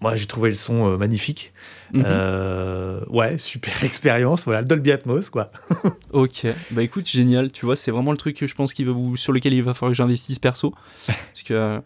Moi, 0.00 0.14
j'ai 0.14 0.26
trouvé 0.26 0.48
le 0.50 0.54
son 0.54 0.92
euh, 0.92 0.96
magnifique. 0.96 1.52
Mhm. 1.92 2.02
Euh, 2.06 3.04
ouais, 3.08 3.38
super 3.38 3.82
expérience. 3.84 4.44
Voilà, 4.44 4.62
Dolby 4.62 4.92
Atmos, 4.92 5.30
quoi. 5.30 5.50
ok 6.12 6.46
bah 6.70 6.82
écoute 6.82 7.06
génial 7.08 7.52
tu 7.52 7.66
vois 7.66 7.76
c'est 7.76 7.90
vraiment 7.90 8.12
le 8.12 8.16
truc 8.16 8.36
que 8.36 8.46
je 8.46 8.54
pense 8.54 8.72
qu'il 8.72 8.86
va 8.86 8.92
vous 8.92 9.16
sur 9.16 9.32
lequel 9.32 9.52
il 9.52 9.62
va 9.62 9.74
falloir 9.74 9.90
que 9.92 9.96
j'investisse 9.96 10.38
perso 10.38 10.72
parce 11.06 11.42
que 11.44 11.52
euh, 11.54 11.80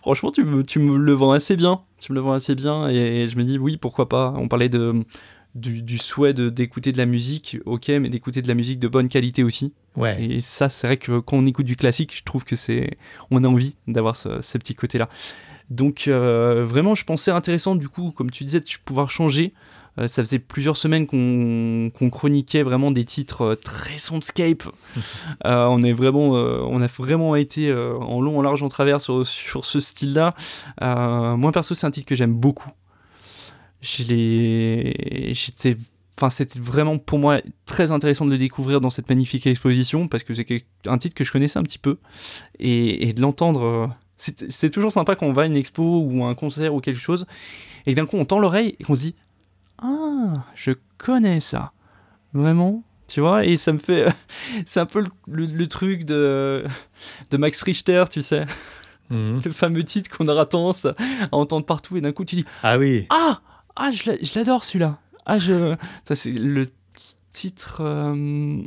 franchement 0.00 0.32
tu 0.32 0.42
me, 0.42 0.64
tu 0.64 0.78
me 0.80 0.96
le 0.96 1.12
vends 1.12 1.30
assez 1.32 1.56
bien 1.56 1.82
tu 2.00 2.10
me 2.12 2.16
le 2.16 2.20
vends 2.20 2.32
assez 2.32 2.54
bien 2.56 2.88
et 2.88 3.28
je 3.28 3.36
me 3.36 3.44
dis 3.44 3.58
oui 3.58 3.76
pourquoi 3.76 4.08
pas 4.08 4.34
on 4.36 4.48
parlait 4.48 4.68
de 4.68 5.04
du, 5.54 5.82
du 5.82 5.98
souhait 5.98 6.32
de- 6.34 6.48
d'écouter 6.48 6.92
de 6.92 6.98
la 6.98 7.06
musique, 7.06 7.58
ok, 7.66 7.88
mais 7.88 8.08
d'écouter 8.08 8.40
de 8.40 8.46
la 8.46 8.54
musique 8.54 8.78
de 8.78 8.86
bonne 8.86 9.08
qualité 9.08 9.42
aussi. 9.42 9.72
Ouais. 9.96 10.22
Et 10.22 10.40
ça, 10.40 10.68
c'est 10.68 10.86
vrai 10.86 10.96
que 10.96 11.18
quand 11.18 11.38
on 11.38 11.44
écoute 11.46 11.66
du 11.66 11.74
classique, 11.74 12.16
je 12.16 12.22
trouve 12.22 12.44
que 12.44 12.54
c'est, 12.54 12.96
on 13.32 13.42
a 13.42 13.48
envie 13.48 13.74
d'avoir 13.88 14.14
ce, 14.14 14.40
ce 14.42 14.58
petit 14.58 14.76
côté-là. 14.76 15.08
Donc 15.70 16.04
euh, 16.08 16.64
vraiment, 16.64 16.94
je 16.94 17.04
pensais 17.04 17.30
intéressant 17.30 17.76
du 17.76 17.88
coup, 17.88 18.10
comme 18.10 18.30
tu 18.30 18.44
disais, 18.44 18.60
de 18.60 18.66
pouvoir 18.84 19.10
changer. 19.10 19.54
Euh, 19.98 20.06
ça 20.06 20.22
faisait 20.22 20.38
plusieurs 20.38 20.76
semaines 20.76 21.06
qu'on 21.06 22.10
chroniquait 22.10 22.62
vraiment 22.62 22.90
des 22.90 23.04
titres 23.04 23.42
euh, 23.42 23.54
très 23.56 23.98
soundscape. 23.98 24.64
Euh, 25.46 25.64
on 25.66 25.82
est 25.82 25.92
vraiment, 25.92 26.32
on 26.32 26.82
a 26.82 26.86
vraiment 26.86 27.34
été 27.34 27.72
en 27.72 28.20
long, 28.20 28.38
en 28.38 28.42
large, 28.42 28.62
en 28.62 28.68
travers 28.68 29.00
sur, 29.00 29.26
sur 29.26 29.64
ce 29.64 29.80
style-là. 29.80 30.34
Moi 30.80 31.52
perso, 31.52 31.74
c'est 31.74 31.86
un 31.86 31.90
titre 31.90 32.06
que 32.06 32.14
j'aime 32.14 32.34
beaucoup. 32.34 32.70
J'étais 33.80 34.92
Enfin, 36.18 36.28
c'était 36.28 36.60
vraiment 36.60 36.98
pour 36.98 37.18
moi 37.18 37.40
très 37.64 37.90
intéressant 37.90 38.26
de 38.26 38.30
le 38.32 38.38
découvrir 38.38 38.82
dans 38.82 38.90
cette 38.90 39.08
magnifique 39.08 39.46
exposition 39.46 40.08
parce 40.08 40.22
que 40.22 40.34
c'est 40.34 40.64
un 40.86 40.98
titre 40.98 41.14
que 41.14 41.24
je 41.24 41.32
connaissais 41.32 41.58
un 41.58 41.62
petit 41.62 41.78
peu 41.78 41.98
et, 42.58 43.08
et 43.08 43.12
de 43.14 43.22
l'entendre. 43.22 43.90
C'est 44.22 44.68
toujours 44.70 44.92
sympa 44.92 45.14
quand 45.16 45.26
on 45.26 45.32
va 45.32 45.42
à 45.42 45.46
une 45.46 45.56
expo 45.56 46.00
ou 46.02 46.24
à 46.24 46.28
un 46.28 46.34
concert 46.34 46.74
ou 46.74 46.80
quelque 46.80 47.00
chose 47.00 47.26
et 47.86 47.94
d'un 47.94 48.04
coup 48.04 48.16
on 48.18 48.24
tend 48.26 48.38
l'oreille 48.38 48.76
et 48.78 48.84
qu'on 48.84 48.94
se 48.94 49.00
dit 49.00 49.14
Ah, 49.78 50.44
je 50.54 50.72
connais 50.98 51.40
ça. 51.40 51.72
Vraiment 52.34 52.82
tu 53.08 53.20
vois, 53.20 53.44
et 53.44 53.56
ça 53.56 53.72
me 53.72 53.78
fait. 53.78 54.06
c'est 54.66 54.78
un 54.78 54.86
peu 54.86 55.00
le, 55.00 55.08
le- 55.26 55.46
le 55.46 55.66
truc 55.66 56.04
de, 56.04 56.64
de 57.32 57.36
Max 57.36 57.60
Richter, 57.62 58.04
tu 58.10 58.22
sais, 58.22 58.46
Mhm. 59.10 59.40
le 59.44 59.50
fameux 59.50 59.82
titre 59.82 60.16
qu'on 60.16 60.28
aura 60.28 60.46
tendance 60.46 60.84
à 60.86 60.94
entendre 61.32 61.66
partout, 61.66 61.96
et 61.96 62.00
d'un 62.00 62.12
coup 62.12 62.24
tu 62.24 62.36
dis 62.36 62.44
Ah 62.62 62.78
oui. 62.78 63.06
ah 63.10 63.40
Ah, 63.74 63.90
je 63.90 64.08
l'a- 64.12 64.18
je 64.22 64.38
l'adore 64.38 64.62
celui-là. 64.62 64.98
Ah, 65.26 65.38
je. 65.40 65.74
Ça, 66.04 66.14
c'est 66.14 66.30
le 66.30 66.68
titre. 67.32 67.78
euh, 67.80 68.62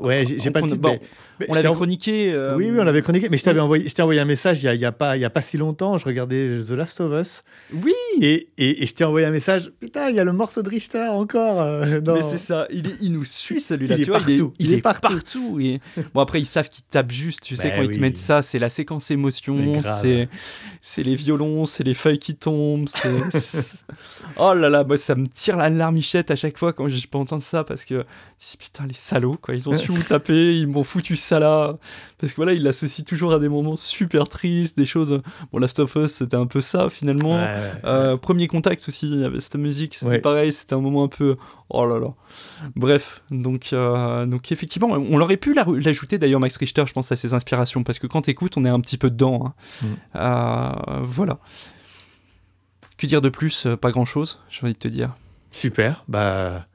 Ouais, 0.00 0.24
j'ai 0.26 0.50
pas 0.50 0.60
le 0.62 0.66
titre. 0.68 0.80
bon, 0.80 0.98
mais- 1.00 1.00
mais 1.40 1.46
on 1.48 1.54
l'avait 1.54 1.72
chroniqué. 1.72 2.32
euh, 2.32 2.54
Oui, 2.56 2.68
oui, 2.70 2.76
on 2.78 2.84
l'avait 2.84 3.02
chroniqué. 3.02 3.28
Mais 3.30 3.36
je 3.36 3.44
t'avais 3.44 3.60
envoyé, 3.60 3.88
je 3.88 4.02
envoyé 4.02 4.20
un 4.20 4.24
message 4.24 4.62
il 4.62 4.66
y 4.66 4.68
a, 4.68 4.74
il 4.74 4.80
y 4.80 4.84
a 4.84 4.92
pas, 4.92 5.16
il 5.16 5.20
y 5.20 5.24
a 5.24 5.30
pas 5.30 5.42
si 5.42 5.56
longtemps. 5.56 5.96
Je 5.98 6.04
regardais 6.04 6.54
The 6.66 6.70
Last 6.72 7.00
of 7.00 7.12
Us 7.20 7.42
Oui, 7.72 7.92
et, 8.20 8.48
et, 8.58 8.82
et 8.82 8.86
je 8.86 8.94
t'ai 8.94 9.04
envoyé 9.04 9.26
un 9.26 9.30
message. 9.30 9.72
Putain, 9.80 10.10
il 10.10 10.16
y 10.16 10.20
a 10.20 10.24
le 10.24 10.32
morceau 10.32 10.62
de 10.62 10.68
Richter 10.68 11.08
encore. 11.10 11.60
euh, 11.60 12.00
dans- 12.00 12.14
mais 12.14 12.22
c'est 12.22 12.38
ça. 12.38 12.66
Il, 12.70 12.86
est, 12.86 12.94
il 13.00 13.12
nous 13.12 13.24
suit 13.24 13.60
celui-là. 13.60 13.96
Il 13.96 14.02
est 14.02 14.04
vois, 14.04 14.18
partout, 14.18 14.52
Il 14.58 14.66
il 14.66 14.74
est, 14.74 14.76
est 14.76 14.80
partout. 14.80 15.12
partout. 15.12 15.58
et- 15.60 15.80
Bon, 16.14 16.20
après, 16.20 16.40
ils 16.40 16.46
savent 16.46 16.68
qu'ils 16.68 16.84
tapent 16.84 17.10
juste. 17.10 17.40
Tu 17.42 17.56
sais, 17.56 17.70
Bah 17.70 17.76
quand 17.76 17.82
ils 17.82 17.90
te 17.90 17.98
mettent 17.98 18.16
ça, 18.18 18.42
c'est 18.42 18.58
la 18.58 18.68
séquence 18.68 19.10
émotion. 19.10 19.80
C'est 19.82 20.28
c'est 20.82 21.02
les 21.02 21.14
violons, 21.14 21.64
c'est 21.66 21.84
les 21.84 21.94
feuilles 21.94 22.18
qui 22.18 22.34
tombent. 22.34 22.88
oh 24.36 24.54
là 24.54 24.68
là, 24.70 24.84
moi, 24.84 24.96
ça 24.96 25.14
me 25.14 25.26
tire 25.26 25.56
la 25.56 25.70
larmichette 25.70 26.30
à 26.30 26.36
chaque 26.36 26.58
fois 26.58 26.72
quand 26.72 26.88
je 26.88 27.06
peux 27.06 27.18
entendre 27.18 27.42
ça 27.42 27.64
parce 27.64 27.84
que 27.84 28.04
putain, 28.58 28.86
les 28.86 28.94
salauds, 28.94 29.36
quoi. 29.40 29.54
Ils 29.54 29.68
ont 29.68 29.74
su 29.74 29.90
où 29.92 29.98
taper, 30.02 30.56
ils 30.56 30.66
m'ont 30.66 30.82
foutu 30.82 31.16
ça 31.16 31.29
là. 31.38 31.76
Parce 32.18 32.32
que 32.32 32.36
voilà, 32.36 32.52
ils 32.52 32.62
l'associent 32.62 33.04
toujours 33.04 33.32
à 33.32 33.38
des 33.38 33.48
moments 33.48 33.76
super 33.76 34.28
tristes, 34.28 34.76
des 34.76 34.84
choses. 34.84 35.22
Bon, 35.52 35.58
Last 35.58 35.78
of 35.78 35.94
Us, 35.96 36.10
c'était 36.12 36.36
un 36.36 36.46
peu 36.46 36.60
ça 36.60 36.88
finalement. 36.90 37.36
Euh, 37.84 38.16
premier 38.16 38.46
contact 38.48 38.86
aussi 38.88 39.22
avec 39.24 39.40
cette 39.40 39.56
musique, 39.56 39.94
c'était 39.94 40.20
pareil, 40.20 40.52
c'était 40.52 40.74
un 40.74 40.80
moment 40.80 41.04
un 41.04 41.08
peu. 41.08 41.36
Oh 41.68 41.86
là 41.86 41.98
là. 42.00 42.08
Bref, 42.74 43.22
donc, 43.30 43.72
euh, 43.72 44.26
donc 44.26 44.50
effectivement, 44.50 44.88
on 44.88 45.20
aurait 45.20 45.36
pu 45.36 45.54
la- 45.54 45.64
l'ajouter 45.68 46.18
d'ailleurs, 46.18 46.40
Max 46.40 46.56
Richter, 46.56 46.82
je 46.86 46.92
pense, 46.92 47.12
à 47.12 47.16
ses 47.16 47.32
inspirations, 47.32 47.84
parce 47.84 47.98
que 48.00 48.08
quand 48.08 48.22
t'écoutes, 48.22 48.56
on 48.56 48.64
est 48.64 48.68
un 48.70 48.80
petit 48.80 48.98
peu 48.98 49.08
dedans. 49.10 49.44
hein. 49.46 49.54
Mm. 49.82 49.86
Euh, 50.16 50.98
voilà. 51.02 51.38
Que 52.96 53.06
dire 53.06 53.20
de 53.22 53.28
plus 53.28 53.66
Euh, 53.66 53.76
Pas 53.76 53.90
grand 53.92 54.04
chose, 54.04 54.40
j'ai 54.50 54.64
envie 54.64 54.72
de 54.74 54.78
te 54.78 54.88
dire. 54.88 55.14
Super. 55.52 56.04
Bah, 56.08 56.66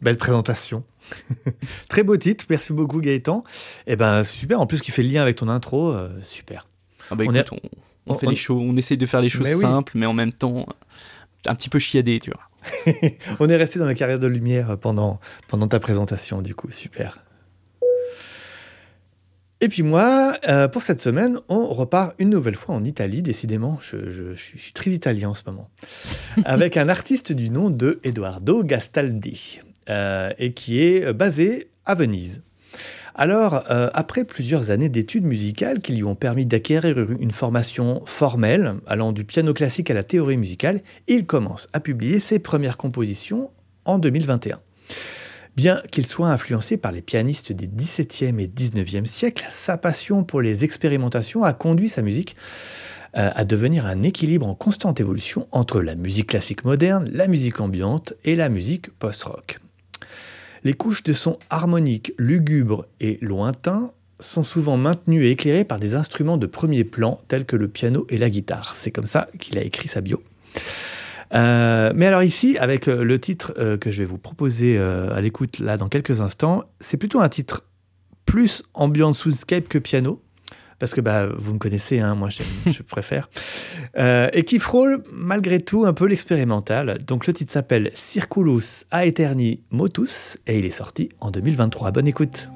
belle 0.00 0.16
présentation. 0.16 0.84
Très 1.88 2.02
beau 2.02 2.16
titre. 2.16 2.44
Merci 2.50 2.72
beaucoup, 2.72 3.00
Gaëtan. 3.00 3.44
Et 3.86 3.96
ben, 3.96 4.24
c'est 4.24 4.36
super. 4.38 4.60
En 4.60 4.66
plus, 4.66 4.80
qui 4.80 4.90
fait 4.90 5.02
le 5.02 5.08
lien 5.10 5.22
avec 5.22 5.36
ton 5.36 5.48
intro. 5.48 5.90
euh, 5.92 6.08
super. 6.22 6.66
Ah 7.10 7.14
bah 7.14 7.24
On 7.26 7.32
écoute, 7.34 7.52
on, 7.52 7.60
on 8.06 8.14
on- 8.14 8.18
fait 8.18 8.26
on- 8.26 8.30
les 8.30 8.36
choses, 8.36 8.62
on 8.62 8.76
essaye 8.76 8.96
de 8.98 9.06
faire 9.06 9.20
les 9.20 9.28
choses 9.28 9.46
Mais 9.46 9.54
oui. 9.54 9.60
simples, 9.62 9.92
mais 9.96 10.06
en 10.06 10.12
même 10.12 10.32
temps, 10.32 10.66
un 11.46 11.54
petit 11.54 11.68
peu 11.70 11.78
chiadé, 11.78 12.18
tu 12.20 12.30
vois. 12.30 12.42
On 13.40 13.48
est 13.48 13.56
resté 13.56 13.78
dans 13.78 13.86
la 13.86 13.94
carrière 13.94 14.18
de 14.18 14.26
lumière 14.26 14.76
pendant, 14.78 15.20
pendant 15.46 15.68
ta 15.68 15.78
présentation, 15.80 16.42
du 16.42 16.54
coup, 16.56 16.70
super. 16.72 17.22
Et 19.60 19.68
puis 19.68 19.82
moi, 19.82 20.34
euh, 20.48 20.68
pour 20.68 20.82
cette 20.82 21.00
semaine, 21.00 21.38
on 21.48 21.66
repart 21.66 22.14
une 22.18 22.30
nouvelle 22.30 22.54
fois 22.54 22.74
en 22.76 22.84
Italie, 22.84 23.22
décidément, 23.22 23.78
je, 23.80 24.10
je- 24.10 24.34
je 24.34 24.58
suis 24.58 24.72
très 24.72 24.90
italien 24.92 25.30
en 25.30 25.34
ce 25.34 25.42
moment, 25.46 25.68
avec 26.44 26.76
un 26.76 26.88
artiste 26.88 27.32
du 27.32 27.50
nom 27.50 27.68
de 27.70 27.98
Edoardo 28.04 28.62
Gastaldi, 28.62 29.60
et 29.88 30.52
qui 30.54 30.82
est 30.82 31.12
basé 31.12 31.70
à 31.86 31.94
Venise. 31.94 32.42
Alors, 33.20 33.64
euh, 33.68 33.90
après 33.94 34.24
plusieurs 34.24 34.70
années 34.70 34.88
d'études 34.88 35.24
musicales 35.24 35.80
qui 35.80 35.92
lui 35.92 36.04
ont 36.04 36.14
permis 36.14 36.46
d'acquérir 36.46 36.98
une 37.18 37.32
formation 37.32 38.02
formelle, 38.06 38.76
allant 38.86 39.10
du 39.10 39.24
piano 39.24 39.52
classique 39.52 39.90
à 39.90 39.94
la 39.94 40.04
théorie 40.04 40.36
musicale, 40.36 40.82
il 41.08 41.26
commence 41.26 41.68
à 41.72 41.80
publier 41.80 42.20
ses 42.20 42.38
premières 42.38 42.76
compositions 42.76 43.50
en 43.84 43.98
2021. 43.98 44.60
Bien 45.56 45.82
qu'il 45.90 46.06
soit 46.06 46.28
influencé 46.28 46.76
par 46.76 46.92
les 46.92 47.02
pianistes 47.02 47.50
des 47.50 47.66
17e 47.66 48.38
et 48.38 48.46
19e 48.46 49.06
siècles, 49.06 49.48
sa 49.50 49.76
passion 49.76 50.22
pour 50.22 50.40
les 50.40 50.62
expérimentations 50.62 51.42
a 51.42 51.52
conduit 51.52 51.88
sa 51.88 52.02
musique 52.02 52.36
euh, 53.16 53.30
à 53.34 53.44
devenir 53.44 53.84
un 53.84 54.04
équilibre 54.04 54.46
en 54.46 54.54
constante 54.54 55.00
évolution 55.00 55.48
entre 55.50 55.80
la 55.80 55.96
musique 55.96 56.28
classique 56.28 56.64
moderne, 56.64 57.10
la 57.12 57.26
musique 57.26 57.58
ambiante 57.58 58.14
et 58.24 58.36
la 58.36 58.48
musique 58.48 58.96
post-rock. 58.96 59.58
Les 60.64 60.74
couches 60.74 61.02
de 61.02 61.12
sons 61.12 61.38
harmoniques, 61.50 62.12
lugubres 62.18 62.86
et 63.00 63.18
lointains 63.20 63.92
sont 64.20 64.42
souvent 64.42 64.76
maintenues 64.76 65.24
et 65.24 65.30
éclairées 65.30 65.64
par 65.64 65.78
des 65.78 65.94
instruments 65.94 66.36
de 66.36 66.46
premier 66.46 66.84
plan 66.84 67.20
tels 67.28 67.44
que 67.44 67.56
le 67.56 67.68
piano 67.68 68.06
et 68.08 68.18
la 68.18 68.30
guitare. 68.30 68.74
C'est 68.76 68.90
comme 68.90 69.06
ça 69.06 69.28
qu'il 69.38 69.58
a 69.58 69.62
écrit 69.62 69.88
sa 69.88 70.00
bio. 70.00 70.22
Euh, 71.34 71.92
mais 71.94 72.06
alors 72.06 72.22
ici, 72.22 72.56
avec 72.58 72.88
euh, 72.88 73.04
le 73.04 73.18
titre 73.18 73.52
euh, 73.58 73.76
que 73.76 73.90
je 73.90 73.98
vais 73.98 74.06
vous 74.06 74.18
proposer 74.18 74.78
à 74.78 75.20
l'écoute 75.20 75.58
là 75.58 75.76
dans 75.76 75.88
quelques 75.88 76.20
instants, 76.20 76.64
c'est 76.80 76.96
plutôt 76.96 77.20
un 77.20 77.28
titre 77.28 77.64
plus 78.24 78.62
ambiance 78.74 79.18
soundscape 79.20 79.68
que 79.68 79.78
piano, 79.78 80.22
parce 80.78 80.94
que 80.94 81.00
bah, 81.00 81.28
vous 81.36 81.54
me 81.54 81.58
connaissez, 81.58 82.00
hein, 82.00 82.14
moi 82.14 82.28
je 82.30 82.82
préfère, 82.82 83.28
Euh, 83.96 84.28
et 84.32 84.44
qui 84.44 84.58
frôle 84.58 85.02
malgré 85.12 85.60
tout 85.60 85.86
un 85.86 85.92
peu 85.92 86.06
l'expérimental. 86.06 86.98
Donc 87.06 87.26
le 87.26 87.32
titre 87.32 87.50
s'appelle 87.50 87.90
Circulus 87.94 88.84
Aeterni 88.92 89.60
Motus 89.70 90.36
et 90.46 90.58
il 90.58 90.66
est 90.66 90.70
sorti 90.70 91.08
en 91.20 91.30
2023. 91.30 91.90
Bonne 91.90 92.06
écoute. 92.06 92.48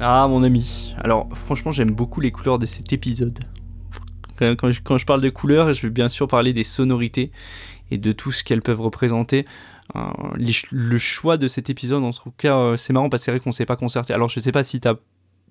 Ah, 0.00 0.26
mon 0.28 0.42
ami. 0.42 0.94
Alors, 0.98 1.28
franchement, 1.34 1.70
j'aime 1.70 1.90
beaucoup 1.90 2.20
les 2.20 2.32
couleurs 2.32 2.58
de 2.58 2.66
cet 2.66 2.92
épisode. 2.92 3.38
Quand, 4.38 4.72
je, 4.72 4.80
quand 4.82 4.96
je 4.96 5.04
parle 5.04 5.20
de 5.20 5.28
couleurs, 5.28 5.72
je 5.74 5.82
vais 5.82 5.90
bien 5.90 6.08
sûr 6.08 6.26
parler 6.26 6.54
des 6.54 6.64
sonorités 6.64 7.30
et 7.90 7.98
de 7.98 8.10
tout 8.12 8.32
ce 8.32 8.42
qu'elles 8.42 8.62
peuvent 8.62 8.80
représenter. 8.80 9.44
Euh, 9.96 10.00
les 10.36 10.52
le 10.70 10.96
choix 10.98 11.36
de 11.36 11.46
cet 11.46 11.68
épisode, 11.68 12.02
en 12.04 12.12
tout 12.12 12.30
cas, 12.38 12.56
euh, 12.56 12.76
c'est 12.78 12.94
marrant 12.94 13.10
parce 13.10 13.20
que 13.22 13.24
c'est 13.26 13.30
vrai 13.32 13.40
qu'on 13.40 13.52
s'est 13.52 13.66
pas 13.66 13.76
concerté. 13.76 14.14
Alors, 14.14 14.28
je 14.30 14.40
sais 14.40 14.52
pas 14.52 14.62
si 14.64 14.80
tu 14.80 14.88
as 14.88 14.96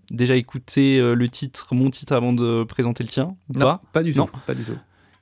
déjà 0.10 0.36
écouté 0.36 0.98
euh, 0.98 1.14
le 1.14 1.30
titre, 1.30 1.76
mon 1.76 1.92
titre, 1.92 2.14
avant 2.14 2.34
de 2.34 2.64
présenter 2.64 3.04
le 3.04 3.10
tien 3.10 3.36
ou 3.50 3.54
Non, 3.54 3.60
pas. 3.66 3.82
pas 3.94 4.02
du 4.02 4.16
Non. 4.16 4.26
tout. 4.26 4.34
Pas 4.48 4.56
du 4.56 4.64
tout. 4.64 4.78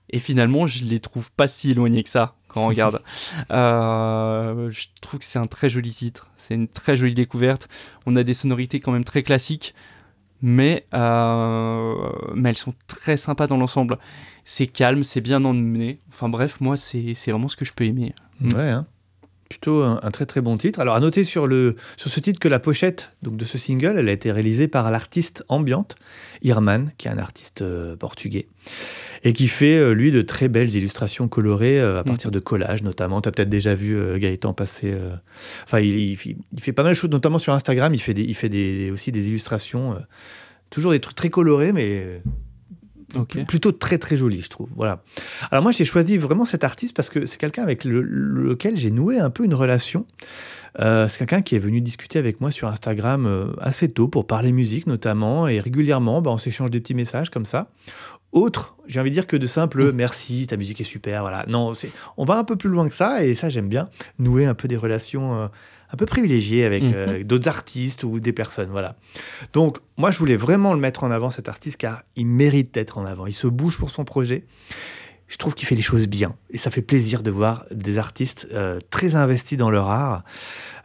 Et 0.09 0.19
finalement, 0.19 0.67
je 0.67 0.83
les 0.85 0.99
trouve 0.99 1.31
pas 1.31 1.47
si 1.47 1.71
éloignés 1.71 2.03
que 2.03 2.09
ça 2.09 2.35
quand 2.47 2.63
on 2.63 2.67
regarde. 2.67 3.01
Euh, 3.51 4.69
je 4.71 4.87
trouve 5.01 5.19
que 5.19 5.25
c'est 5.25 5.39
un 5.39 5.45
très 5.45 5.69
joli 5.69 5.91
titre. 5.91 6.29
C'est 6.35 6.55
une 6.55 6.67
très 6.67 6.95
jolie 6.95 7.13
découverte. 7.13 7.69
On 8.05 8.15
a 8.15 8.23
des 8.23 8.33
sonorités 8.33 8.79
quand 8.79 8.91
même 8.91 9.03
très 9.03 9.23
classiques, 9.23 9.73
mais, 10.41 10.85
euh, 10.93 11.93
mais 12.35 12.49
elles 12.49 12.57
sont 12.57 12.73
très 12.87 13.15
sympas 13.15 13.47
dans 13.47 13.57
l'ensemble. 13.57 13.97
C'est 14.43 14.67
calme, 14.67 15.03
c'est 15.03 15.21
bien 15.21 15.43
emmené. 15.45 15.99
Enfin 16.09 16.29
bref, 16.29 16.59
moi, 16.61 16.77
c'est 16.77 17.13
c'est 17.13 17.31
vraiment 17.31 17.47
ce 17.47 17.55
que 17.55 17.65
je 17.65 17.73
peux 17.73 17.85
aimer. 17.85 18.13
Ouais, 18.53 18.69
hein. 18.69 18.85
Plutôt 19.49 19.81
un, 19.83 19.99
un 20.03 20.11
très 20.11 20.25
très 20.25 20.41
bon 20.41 20.57
titre. 20.57 20.79
Alors 20.79 20.95
à 20.95 20.99
noter 20.99 21.23
sur, 21.23 21.47
le, 21.47 21.75
sur 21.95 22.09
ce 22.11 22.19
titre 22.19 22.39
que 22.39 22.47
la 22.49 22.59
pochette 22.59 23.09
donc, 23.23 23.37
de 23.37 23.45
ce 23.45 23.57
single, 23.57 23.95
elle 23.97 24.09
a 24.09 24.11
été 24.11 24.31
réalisée 24.31 24.67
par 24.67 24.91
l'artiste 24.91 25.43
ambiante 25.47 25.95
Irman, 26.43 26.91
qui 26.97 27.07
est 27.07 27.11
un 27.11 27.17
artiste 27.17 27.61
euh, 27.61 27.95
portugais, 27.95 28.47
et 29.23 29.33
qui 29.33 29.47
fait 29.47 29.77
euh, 29.77 29.91
lui 29.93 30.11
de 30.11 30.21
très 30.21 30.47
belles 30.49 30.75
illustrations 30.75 31.27
colorées 31.27 31.79
euh, 31.79 31.99
à 31.99 32.03
partir 32.03 32.29
de 32.31 32.39
collages 32.39 32.83
notamment. 32.83 33.21
Tu 33.21 33.29
as 33.29 33.31
peut-être 33.31 33.49
déjà 33.49 33.73
vu 33.73 33.97
Gaëtan 34.19 34.53
passer. 34.53 34.93
Enfin, 35.63 35.79
il, 35.79 35.97
il- 35.97 36.17
il 36.53 36.59
fait 36.61 36.73
pas 36.73 36.83
mal 36.83 36.91
de 36.93 36.97
choses, 36.97 37.09
notamment 37.09 37.39
sur 37.39 37.53
Instagram. 37.53 37.93
Il 37.93 38.01
fait, 38.01 38.13
des, 38.13 38.23
il 38.23 38.35
fait 38.35 38.49
des, 38.49 38.91
aussi 38.91 39.11
des 39.11 39.27
illustrations, 39.29 39.97
toujours 40.69 40.91
des 40.91 40.99
trucs 40.99 41.15
très 41.15 41.29
colorés, 41.29 41.71
mais 41.71 42.21
plutôt 43.47 43.71
très 43.71 43.97
très 43.97 44.17
joli, 44.17 44.41
je 44.41 44.49
trouve. 44.49 44.69
Voilà. 44.75 45.01
Alors 45.51 45.63
moi, 45.63 45.71
j'ai 45.71 45.85
choisi 45.85 46.17
vraiment 46.17 46.45
cet 46.45 46.63
artiste 46.63 46.95
parce 46.95 47.09
que 47.09 47.25
c'est 47.25 47.37
quelqu'un 47.37 47.63
avec 47.63 47.83
le- 47.83 48.01
lequel 48.01 48.77
j'ai 48.77 48.91
noué 48.91 49.19
un 49.19 49.29
peu 49.29 49.43
une 49.45 49.53
relation. 49.53 50.05
Euh, 50.79 51.07
c'est 51.07 51.19
quelqu'un 51.19 51.41
qui 51.41 51.55
est 51.55 51.59
venu 51.59 51.81
discuter 51.81 52.19
avec 52.19 52.39
moi 52.41 52.51
sur 52.51 52.67
Instagram 52.67 53.25
euh, 53.25 53.47
assez 53.59 53.89
tôt 53.89 54.07
pour 54.07 54.27
parler 54.27 54.51
musique 54.51 54.85
notamment 54.85 55.47
et 55.47 55.59
régulièrement, 55.59 56.21
bah, 56.21 56.31
on 56.31 56.37
s'échange 56.37 56.69
des 56.69 56.79
petits 56.79 56.93
messages 56.93 57.29
comme 57.31 57.45
ça. 57.45 57.69
Autre, 58.33 58.75
j'ai 58.87 58.99
envie 58.99 59.09
de 59.09 59.15
dire 59.15 59.25
que 59.25 59.37
de 59.37 59.47
simple 59.47 59.91
merci, 59.93 60.45
ta 60.47 60.57
musique 60.57 60.81
est 60.81 60.83
super, 60.83 61.21
voilà. 61.21 61.45
Non, 61.47 61.71
on 62.17 62.25
va 62.25 62.37
un 62.37 62.43
peu 62.43 62.57
plus 62.57 62.69
loin 62.69 62.87
que 62.87 62.93
ça 62.93 63.23
et 63.25 63.33
ça 63.33 63.49
j'aime 63.49 63.69
bien 63.69 63.87
nouer 64.19 64.45
un 64.45 64.53
peu 64.53 64.67
des 64.67 64.77
relations 64.77 65.33
euh, 65.35 65.47
un 65.91 65.97
peu 65.97 66.05
privilégiées 66.05 66.65
avec 66.65 66.83
Mhm. 66.83 66.93
euh, 66.95 67.23
d'autres 67.23 67.47
artistes 67.47 68.03
ou 68.03 68.19
des 68.19 68.33
personnes, 68.33 68.69
voilà. 68.69 68.95
Donc 69.53 69.77
moi 69.97 70.11
je 70.11 70.19
voulais 70.19 70.35
vraiment 70.35 70.73
le 70.73 70.79
mettre 70.79 71.03
en 71.03 71.11
avant 71.11 71.29
cet 71.29 71.47
artiste 71.49 71.77
car 71.77 72.03
il 72.15 72.25
mérite 72.27 72.73
d'être 72.73 72.97
en 72.97 73.05
avant. 73.05 73.25
Il 73.25 73.33
se 73.33 73.47
bouge 73.47 73.77
pour 73.77 73.89
son 73.89 74.03
projet. 74.03 74.45
Je 75.27 75.35
trouve 75.37 75.55
qu'il 75.55 75.67
fait 75.67 75.75
les 75.75 75.81
choses 75.81 76.07
bien 76.07 76.33
et 76.51 76.57
ça 76.57 76.71
fait 76.71 76.81
plaisir 76.81 77.21
de 77.23 77.31
voir 77.31 77.65
des 77.71 77.97
artistes 77.97 78.47
euh, 78.53 78.79
très 78.89 79.15
investis 79.15 79.57
dans 79.57 79.69
leur 79.69 79.87
art. 79.89 80.23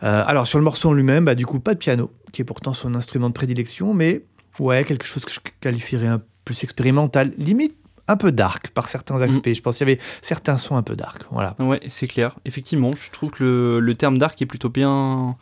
Euh, 0.03 0.25
alors 0.27 0.47
sur 0.49 0.59
le 0.59 0.65
morceau 0.65 0.89
en 0.89 0.93
lui-même, 0.95 1.25
bah, 1.25 1.35
du 1.37 1.47
coup 1.47 1.61
pas 1.61 1.75
de 1.75 1.79
piano, 1.79 2.11
qui 2.33 2.43
est 2.43 2.45
pourtant 2.45 2.73
son 2.73 2.95
instrument 2.95 3.29
de 3.29 3.35
prédilection, 3.35 3.95
mais 3.95 4.23
ouais 4.59 4.85
quelque 4.85 5.07
chose 5.07 5.25
que 5.25 5.31
je 5.31 5.39
qualifierais 5.61 6.09
un 6.09 6.21
plus 6.45 6.63
expérimental, 6.65 7.33
limite 7.39 7.77
un 8.09 8.17
peu 8.17 8.33
dark 8.33 8.71
par 8.71 8.89
certains 8.89 9.21
aspects. 9.23 9.53
Je 9.53 9.61
pense 9.63 9.79
qu'il 9.79 9.89
y 9.89 9.93
avait 9.93 10.01
certains 10.23 10.59
sons 10.59 10.77
un 10.77 10.83
peu 10.83 10.97
dark. 10.97 11.23
Voilà. 11.31 11.55
Ouais, 11.59 11.81
c'est 11.87 12.07
clair. 12.07 12.37
Effectivement, 12.45 12.93
je 12.95 13.11
trouve 13.11 13.31
que 13.31 13.43
le, 13.45 13.81
le 13.81 13.95
terme 13.95 14.19
dark 14.19 14.41
est 14.43 14.47
plutôt 14.47 14.69
bien, 14.71 15.37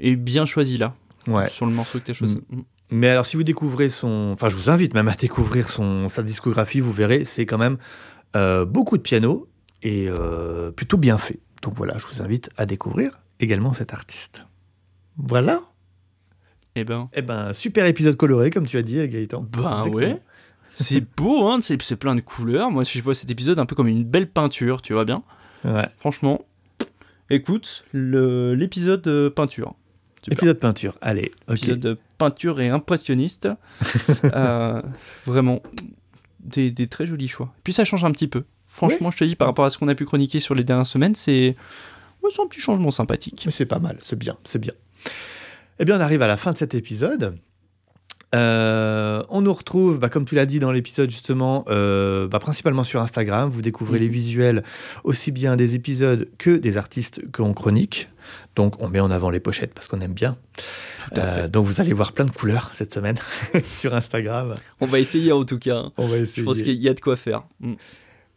est 0.00 0.16
bien 0.16 0.44
choisi 0.46 0.78
là, 0.78 0.94
Ouais. 1.28 1.48
sur 1.48 1.66
le 1.66 1.72
morceau 1.72 1.98
que 2.00 2.04
tu 2.04 2.10
as 2.10 2.14
choisi. 2.14 2.38
Mm. 2.50 2.60
Mais 2.90 3.08
alors, 3.08 3.26
si 3.26 3.36
vous 3.36 3.42
découvrez 3.42 3.88
son. 3.88 4.30
Enfin, 4.32 4.48
je 4.48 4.56
vous 4.56 4.70
invite 4.70 4.94
même 4.94 5.08
à 5.08 5.14
découvrir 5.14 5.68
son, 5.68 6.08
sa 6.08 6.22
discographie, 6.22 6.78
vous 6.80 6.92
verrez, 6.92 7.24
c'est 7.24 7.44
quand 7.44 7.58
même 7.58 7.78
euh, 8.36 8.64
beaucoup 8.64 8.96
de 8.96 9.02
piano 9.02 9.48
et 9.82 10.06
euh, 10.08 10.70
plutôt 10.70 10.96
bien 10.96 11.18
fait. 11.18 11.40
Donc 11.62 11.74
voilà, 11.74 11.98
je 11.98 12.06
vous 12.06 12.22
invite 12.22 12.50
à 12.56 12.64
découvrir 12.66 13.20
également 13.40 13.72
cet 13.72 13.92
artiste. 13.92 14.46
Voilà. 15.16 15.62
Eh 16.76 16.84
ben, 16.84 17.08
Eh 17.14 17.22
ben, 17.22 17.52
super 17.52 17.86
épisode 17.86 18.16
coloré, 18.16 18.50
comme 18.50 18.66
tu 18.66 18.76
as 18.76 18.82
dit, 18.82 18.96
Gaëtan. 19.08 19.46
Ben 19.50 19.78
Exactement. 19.78 19.96
ouais. 19.96 20.22
C'est 20.76 21.04
beau, 21.16 21.48
hein, 21.48 21.58
c'est 21.60 21.96
plein 21.96 22.14
de 22.14 22.20
couleurs. 22.20 22.70
Moi, 22.70 22.84
si 22.84 22.98
je 22.98 23.02
vois 23.02 23.14
cet 23.14 23.30
épisode 23.30 23.58
un 23.58 23.66
peu 23.66 23.74
comme 23.74 23.88
une 23.88 24.04
belle 24.04 24.28
peinture, 24.28 24.82
tu 24.82 24.92
vois 24.92 25.04
bien. 25.04 25.22
Ouais. 25.64 25.88
Franchement, 25.98 26.44
écoute, 27.30 27.84
l'épisode 27.92 29.06
euh, 29.08 29.30
peinture. 29.30 29.74
Super. 30.22 30.38
Épisode 30.38 30.58
peinture. 30.58 30.98
Allez, 31.00 31.32
ok. 31.48 31.56
Épisode 31.56 31.98
peinture 32.18 32.60
et 32.60 32.68
impressionniste. 32.68 33.48
Euh, 34.24 34.82
vraiment, 35.24 35.62
des, 36.40 36.70
des 36.70 36.88
très 36.88 37.06
jolis 37.06 37.28
choix. 37.28 37.52
Puis 37.64 37.72
ça 37.72 37.84
change 37.84 38.04
un 38.04 38.10
petit 38.10 38.26
peu. 38.26 38.44
Franchement, 38.66 39.10
je 39.10 39.18
te 39.18 39.24
dis, 39.24 39.36
par 39.36 39.48
rapport 39.48 39.64
à 39.64 39.70
ce 39.70 39.78
qu'on 39.78 39.88
a 39.88 39.94
pu 39.94 40.04
chroniquer 40.04 40.40
sur 40.40 40.54
les 40.54 40.64
dernières 40.64 40.86
semaines, 40.86 41.14
c'est 41.14 41.56
ouais, 42.22 42.30
un 42.38 42.46
petit 42.46 42.60
changement 42.60 42.90
sympathique. 42.90 43.48
C'est 43.50 43.66
pas 43.66 43.78
mal, 43.78 43.98
c'est 44.00 44.18
bien, 44.18 44.36
c'est 44.44 44.58
bien. 44.58 44.72
Eh 45.78 45.84
bien, 45.84 45.96
on 45.96 46.00
arrive 46.00 46.22
à 46.22 46.26
la 46.26 46.36
fin 46.36 46.52
de 46.52 46.58
cet 46.58 46.74
épisode. 46.74 47.38
Euh, 48.36 49.22
on 49.30 49.40
nous 49.40 49.52
retrouve, 49.52 49.98
bah, 49.98 50.08
comme 50.08 50.24
tu 50.24 50.34
l'as 50.34 50.46
dit 50.46 50.58
dans 50.58 50.70
l'épisode 50.70 51.10
justement, 51.10 51.64
euh, 51.68 52.28
bah, 52.28 52.38
principalement 52.38 52.84
sur 52.84 53.00
Instagram. 53.00 53.50
Vous 53.50 53.62
découvrez 53.62 53.96
Mhm. 53.98 54.02
les 54.04 54.08
visuels 54.08 54.62
aussi 55.04 55.32
bien 55.32 55.56
des 55.56 55.74
épisodes 55.74 56.28
que 56.38 56.50
des 56.56 56.76
artistes 56.76 57.22
qu'on 57.32 57.54
chronique. 57.54 58.08
Donc 58.54 58.74
on 58.82 58.88
met 58.88 59.00
en 59.00 59.10
avant 59.10 59.30
les 59.30 59.40
pochettes 59.40 59.72
parce 59.74 59.88
qu'on 59.88 60.00
aime 60.00 60.12
bien. 60.12 60.36
Tout 61.14 61.20
à 61.20 61.24
Euh, 61.24 61.42
fait. 61.44 61.50
donc 61.50 61.64
vous 61.64 61.80
allez 61.80 61.92
voir 61.92 62.12
plein 62.12 62.24
de 62.26 62.30
couleurs 62.30 62.70
cette 62.74 62.92
semaine 62.92 63.16
sur 63.70 63.94
Instagram. 63.94 64.56
On 64.80 64.86
va 64.86 64.98
essayer 65.00 65.32
en 65.32 65.44
tout 65.44 65.58
cas. 65.58 65.84
On 65.96 66.06
va 66.06 66.18
Je 66.18 66.22
essayer. 66.24 66.44
pense 66.44 66.60
qu'il 66.62 66.80
y 66.82 66.88
a 66.88 66.94
de 66.94 67.00
quoi 67.00 67.16
faire. 67.16 67.44
Mm. 67.60 67.74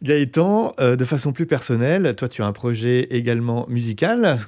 Gaëtan, 0.02 0.74
de 0.78 1.04
façon 1.04 1.32
plus 1.32 1.44
personnelle, 1.46 2.14
toi 2.16 2.26
tu 2.28 2.40
as 2.42 2.46
un 2.46 2.52
projet 2.52 3.08
également 3.10 3.66
musical. 3.68 4.38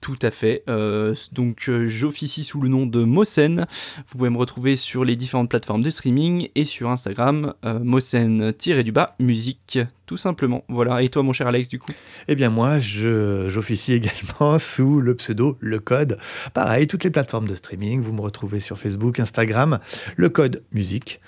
Tout 0.00 0.18
à 0.22 0.30
fait. 0.30 0.62
Euh, 0.68 1.14
donc, 1.32 1.68
euh, 1.68 1.86
j'officie 1.86 2.44
sous 2.44 2.60
le 2.60 2.68
nom 2.68 2.86
de 2.86 3.02
Mosen. 3.02 3.66
Vous 4.06 4.18
pouvez 4.18 4.30
me 4.30 4.38
retrouver 4.38 4.76
sur 4.76 5.04
les 5.04 5.16
différentes 5.16 5.50
plateformes 5.50 5.82
de 5.82 5.90
streaming 5.90 6.48
et 6.54 6.64
sur 6.64 6.88
Instagram, 6.88 7.54
euh, 7.64 7.80
Mosen-du-bas 7.80 9.16
musique, 9.18 9.78
tout 10.06 10.16
simplement. 10.16 10.64
Voilà. 10.68 11.02
Et 11.02 11.08
toi, 11.08 11.22
mon 11.22 11.32
cher 11.32 11.48
Alex, 11.48 11.68
du 11.68 11.78
coup? 11.78 11.92
Eh 12.28 12.36
bien 12.36 12.50
moi, 12.50 12.78
j'officie 12.78 13.94
également 13.94 14.58
sous 14.58 15.00
le 15.00 15.14
pseudo 15.16 15.56
Le 15.60 15.80
Code. 15.80 16.18
Pareil, 16.54 16.86
toutes 16.86 17.04
les 17.04 17.10
plateformes 17.10 17.48
de 17.48 17.54
streaming, 17.54 18.00
vous 18.00 18.12
me 18.12 18.20
retrouvez 18.20 18.60
sur 18.60 18.78
Facebook, 18.78 19.18
Instagram, 19.18 19.80
Le 20.16 20.28
Code 20.28 20.62
Musique. 20.72 21.20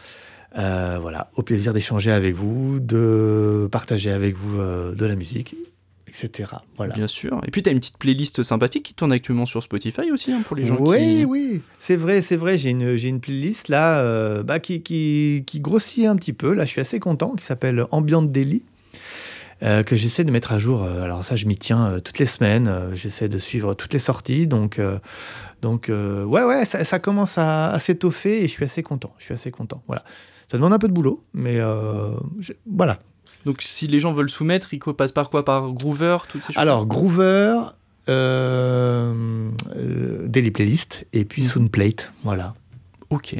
Euh, 0.58 0.98
voilà, 1.00 1.30
au 1.36 1.42
plaisir 1.42 1.72
d'échanger 1.72 2.10
avec 2.10 2.34
vous, 2.34 2.80
de 2.80 3.68
partager 3.70 4.10
avec 4.10 4.36
vous 4.36 4.58
de 4.58 5.06
la 5.06 5.14
musique, 5.14 5.54
etc. 6.10 6.52
Voilà. 6.76 6.94
Bien 6.94 7.06
sûr. 7.06 7.40
Et 7.46 7.50
puis, 7.50 7.62
tu 7.62 7.70
as 7.70 7.72
une 7.72 7.80
petite 7.80 7.98
playlist 7.98 8.42
sympathique 8.42 8.84
qui 8.84 8.94
tourne 8.94 9.12
actuellement 9.12 9.46
sur 9.46 9.62
Spotify 9.62 10.10
aussi, 10.12 10.32
hein, 10.32 10.42
pour 10.46 10.56
les 10.56 10.64
gens 10.66 10.76
oui, 10.80 10.98
qui. 11.20 11.24
oui, 11.24 11.62
c'est 11.78 11.96
vrai, 11.96 12.20
c'est 12.22 12.36
vrai. 12.36 12.58
J'ai 12.58 12.70
une, 12.70 12.96
une 13.02 13.20
playlist 13.20 13.68
là 13.68 14.00
euh, 14.00 14.42
bah, 14.42 14.60
qui, 14.60 14.82
qui, 14.82 15.44
qui 15.46 15.60
grossit 15.60 16.04
un 16.06 16.16
petit 16.16 16.32
peu. 16.32 16.52
Là, 16.52 16.64
je 16.66 16.70
suis 16.70 16.80
assez 16.80 17.00
content, 17.00 17.34
qui 17.34 17.44
s'appelle 17.44 17.84
Ambient 17.90 18.22
Daily. 18.22 18.64
euh, 19.62 19.82
que 19.82 19.94
j'essaie 19.96 20.24
de 20.24 20.30
mettre 20.30 20.52
à 20.52 20.58
jour. 20.58 20.84
Euh, 20.84 21.02
Alors 21.02 21.22
ça, 21.24 21.36
je 21.36 21.44
m'y 21.46 21.56
tiens 21.56 21.86
euh, 21.92 22.00
toutes 22.00 22.18
les 22.18 22.26
semaines. 22.26 22.72
J'essaie 22.94 23.28
de 23.28 23.38
suivre 23.38 23.74
toutes 23.74 23.92
les 23.92 23.98
sorties. 23.98 24.46
Donc, 24.46 24.80
donc 25.62 25.90
ouais, 25.90 26.44
ouais, 26.44 26.64
ça, 26.64 26.84
ça 26.84 26.98
commence 26.98 27.36
à, 27.38 27.70
à 27.72 27.78
s'étoffer 27.80 28.38
et 28.42 28.48
je 28.48 28.52
suis 28.52 28.64
assez 28.64 28.82
content. 28.82 29.12
Je 29.18 29.24
suis 29.26 29.34
assez 29.34 29.50
content. 29.50 29.82
Voilà. 29.86 30.02
Ça 30.48 30.56
demande 30.56 30.72
un 30.72 30.78
peu 30.78 30.88
de 30.88 30.92
boulot, 30.92 31.22
mais 31.34 31.58
je- 32.40 32.52
voilà. 32.66 32.98
Donc, 33.44 33.62
si 33.62 33.86
les 33.86 33.98
gens 34.00 34.12
veulent 34.12 34.30
soumettre, 34.30 34.72
ils 34.74 34.78
passent 34.80 35.12
par 35.12 35.30
quoi? 35.30 35.44
Par 35.44 35.72
Groover, 35.72 36.18
toutes 36.28 36.42
ces 36.42 36.52
choses 36.52 36.60
Alors, 36.60 36.86
Groover, 36.86 37.60
euh, 38.08 39.50
euh, 39.76 40.26
Daily 40.28 40.50
Playlist 40.50 41.06
et 41.12 41.24
puis 41.24 41.42
Mhm. 41.42 41.48
Soundplate. 41.48 42.12
Voilà. 42.24 42.54
Ok. 43.10 43.34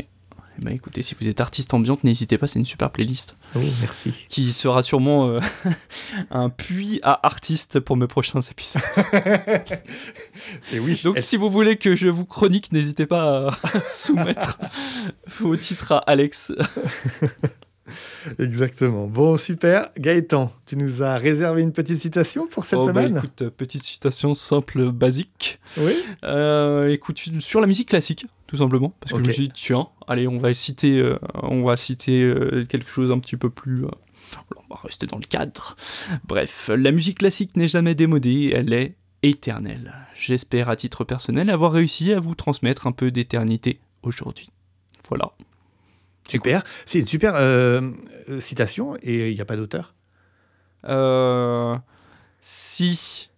Eh 0.62 0.64
ben, 0.64 0.74
écoutez, 0.74 1.00
si 1.00 1.14
vous 1.18 1.26
êtes 1.26 1.40
artiste 1.40 1.72
ambiante, 1.72 2.04
n'hésitez 2.04 2.36
pas, 2.36 2.46
c'est 2.46 2.58
une 2.58 2.66
super 2.66 2.90
playlist. 2.90 3.36
Oh, 3.56 3.60
merci. 3.80 4.26
qui 4.28 4.52
sera 4.52 4.82
sûrement 4.82 5.28
euh, 5.28 5.40
un 6.30 6.50
puits 6.50 7.00
à 7.02 7.24
artistes 7.26 7.80
pour 7.80 7.96
mes 7.96 8.06
prochains 8.06 8.42
épisodes. 8.42 8.82
Et 10.72 10.78
oui. 10.78 11.00
Donc 11.02 11.18
si 11.18 11.36
vous 11.38 11.50
voulez 11.50 11.76
que 11.76 11.96
je 11.96 12.08
vous 12.08 12.26
chronique, 12.26 12.72
n'hésitez 12.72 13.06
pas 13.06 13.48
à 13.48 13.50
soumettre 13.90 14.58
vos 15.38 15.56
titres 15.56 15.92
à 15.92 15.98
Alex. 16.00 16.52
Exactement. 18.38 19.06
Bon, 19.06 19.36
super. 19.36 19.90
Gaëtan, 19.98 20.52
tu 20.66 20.76
nous 20.76 21.02
as 21.02 21.16
réservé 21.16 21.62
une 21.62 21.72
petite 21.72 21.98
citation 21.98 22.46
pour 22.46 22.64
cette 22.64 22.78
Oh, 22.78 22.86
bah, 22.86 23.02
semaine 23.02 23.16
écoute, 23.16 23.42
euh, 23.42 23.50
petite 23.50 23.82
citation 23.82 24.34
simple, 24.34 24.90
basique. 24.90 25.60
Oui. 25.78 25.94
Euh, 26.24 26.88
écoute, 26.88 27.18
sur 27.40 27.60
la 27.60 27.66
musique 27.66 27.88
classique, 27.88 28.26
tout 28.46 28.56
simplement. 28.56 28.92
Parce 29.00 29.12
que 29.12 29.18
je 29.18 29.24
me 29.24 29.32
suis 29.32 29.42
dit, 29.44 29.52
tiens, 29.52 29.88
allez, 30.08 30.26
on 30.26 30.38
va 30.38 30.52
citer, 30.54 30.98
euh, 30.98 31.18
on 31.42 31.62
va 31.62 31.76
citer 31.76 32.22
euh, 32.22 32.64
quelque 32.68 32.90
chose 32.90 33.10
un 33.12 33.18
petit 33.18 33.36
peu 33.36 33.50
plus... 33.50 33.84
on 33.84 34.74
va 34.74 34.80
rester 34.82 35.06
dans 35.06 35.18
le 35.18 35.24
cadre. 35.24 35.76
Bref, 36.26 36.70
la 36.74 36.90
musique 36.90 37.18
classique 37.18 37.56
n'est 37.56 37.68
jamais 37.68 37.94
démodée, 37.94 38.52
elle 38.54 38.72
est 38.72 38.96
éternelle. 39.22 39.94
J'espère 40.14 40.68
à 40.68 40.76
titre 40.76 41.04
personnel 41.04 41.50
avoir 41.50 41.72
réussi 41.72 42.12
à 42.12 42.20
vous 42.20 42.34
transmettre 42.34 42.86
un 42.86 42.92
peu 42.92 43.10
d'éternité 43.10 43.80
aujourd'hui. 44.02 44.48
Voilà. 45.08 45.32
Super. 46.30 46.62
C'est 46.86 47.00
une 47.00 47.06
super 47.08 47.34
euh, 47.36 47.90
citation 48.38 48.96
et 49.02 49.30
il 49.30 49.34
n'y 49.34 49.40
a 49.40 49.44
pas 49.44 49.56
d'auteur? 49.56 49.94
Euh, 50.86 51.76
si. 52.40 53.28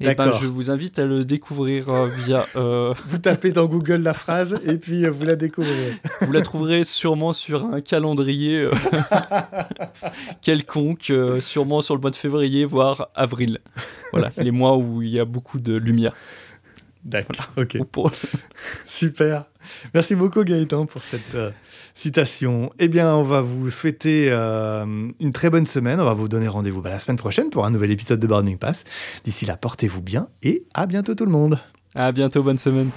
Eh 0.00 0.04
ben, 0.06 0.14
D'accord. 0.16 0.40
je 0.40 0.46
vous 0.48 0.68
invite 0.70 0.98
à 0.98 1.04
le 1.04 1.24
découvrir 1.24 1.88
euh, 1.88 2.08
via. 2.08 2.44
euh, 2.56 2.92
Vous 3.06 3.18
tapez 3.18 3.52
dans 3.52 3.66
Google 3.66 4.02
la 4.02 4.14
phrase 4.14 4.58
et 4.66 4.76
puis 4.76 5.04
euh, 5.06 5.10
vous 5.10 5.24
la 5.24 5.36
découvrez. 5.36 5.96
vous 6.22 6.32
la 6.32 6.42
trouverez 6.42 6.82
sûrement 6.84 7.32
sur 7.32 7.64
un 7.66 7.80
calendrier 7.80 8.68
quelconque, 10.42 11.12
sûrement 11.40 11.80
sur 11.82 11.94
le 11.94 12.00
mois 12.00 12.10
de 12.10 12.16
février, 12.16 12.64
voire 12.64 13.08
avril. 13.14 13.58
Voilà, 14.12 14.30
les 14.38 14.50
mois 14.50 14.76
où 14.76 15.02
il 15.02 15.10
y 15.10 15.20
a 15.20 15.24
beaucoup 15.24 15.58
de 15.58 15.76
lumière. 15.76 16.14
D'accord. 17.04 17.46
Ok. 17.56 17.78
Pour- 17.90 18.10
Super. 18.86 19.44
Merci 19.94 20.14
beaucoup 20.14 20.44
Gaëtan 20.44 20.86
pour 20.86 21.02
cette 21.02 21.34
euh, 21.34 21.50
citation. 21.94 22.72
Eh 22.78 22.88
bien, 22.88 23.14
on 23.14 23.22
va 23.22 23.40
vous 23.40 23.70
souhaiter 23.70 24.28
euh, 24.30 24.84
une 25.20 25.32
très 25.32 25.50
bonne 25.50 25.66
semaine. 25.66 26.00
On 26.00 26.04
va 26.04 26.14
vous 26.14 26.28
donner 26.28 26.48
rendez-vous 26.48 26.82
bah, 26.82 26.90
la 26.90 26.98
semaine 26.98 27.18
prochaine 27.18 27.50
pour 27.50 27.64
un 27.64 27.70
nouvel 27.70 27.90
épisode 27.90 28.20
de 28.20 28.26
Boarding 28.26 28.58
Pass. 28.58 28.84
D'ici 29.24 29.46
là, 29.46 29.56
portez-vous 29.56 30.02
bien 30.02 30.28
et 30.42 30.64
à 30.74 30.86
bientôt 30.86 31.14
tout 31.14 31.26
le 31.26 31.32
monde. 31.32 31.58
À 31.94 32.12
bientôt, 32.12 32.42
bonne 32.42 32.58
semaine. 32.58 32.90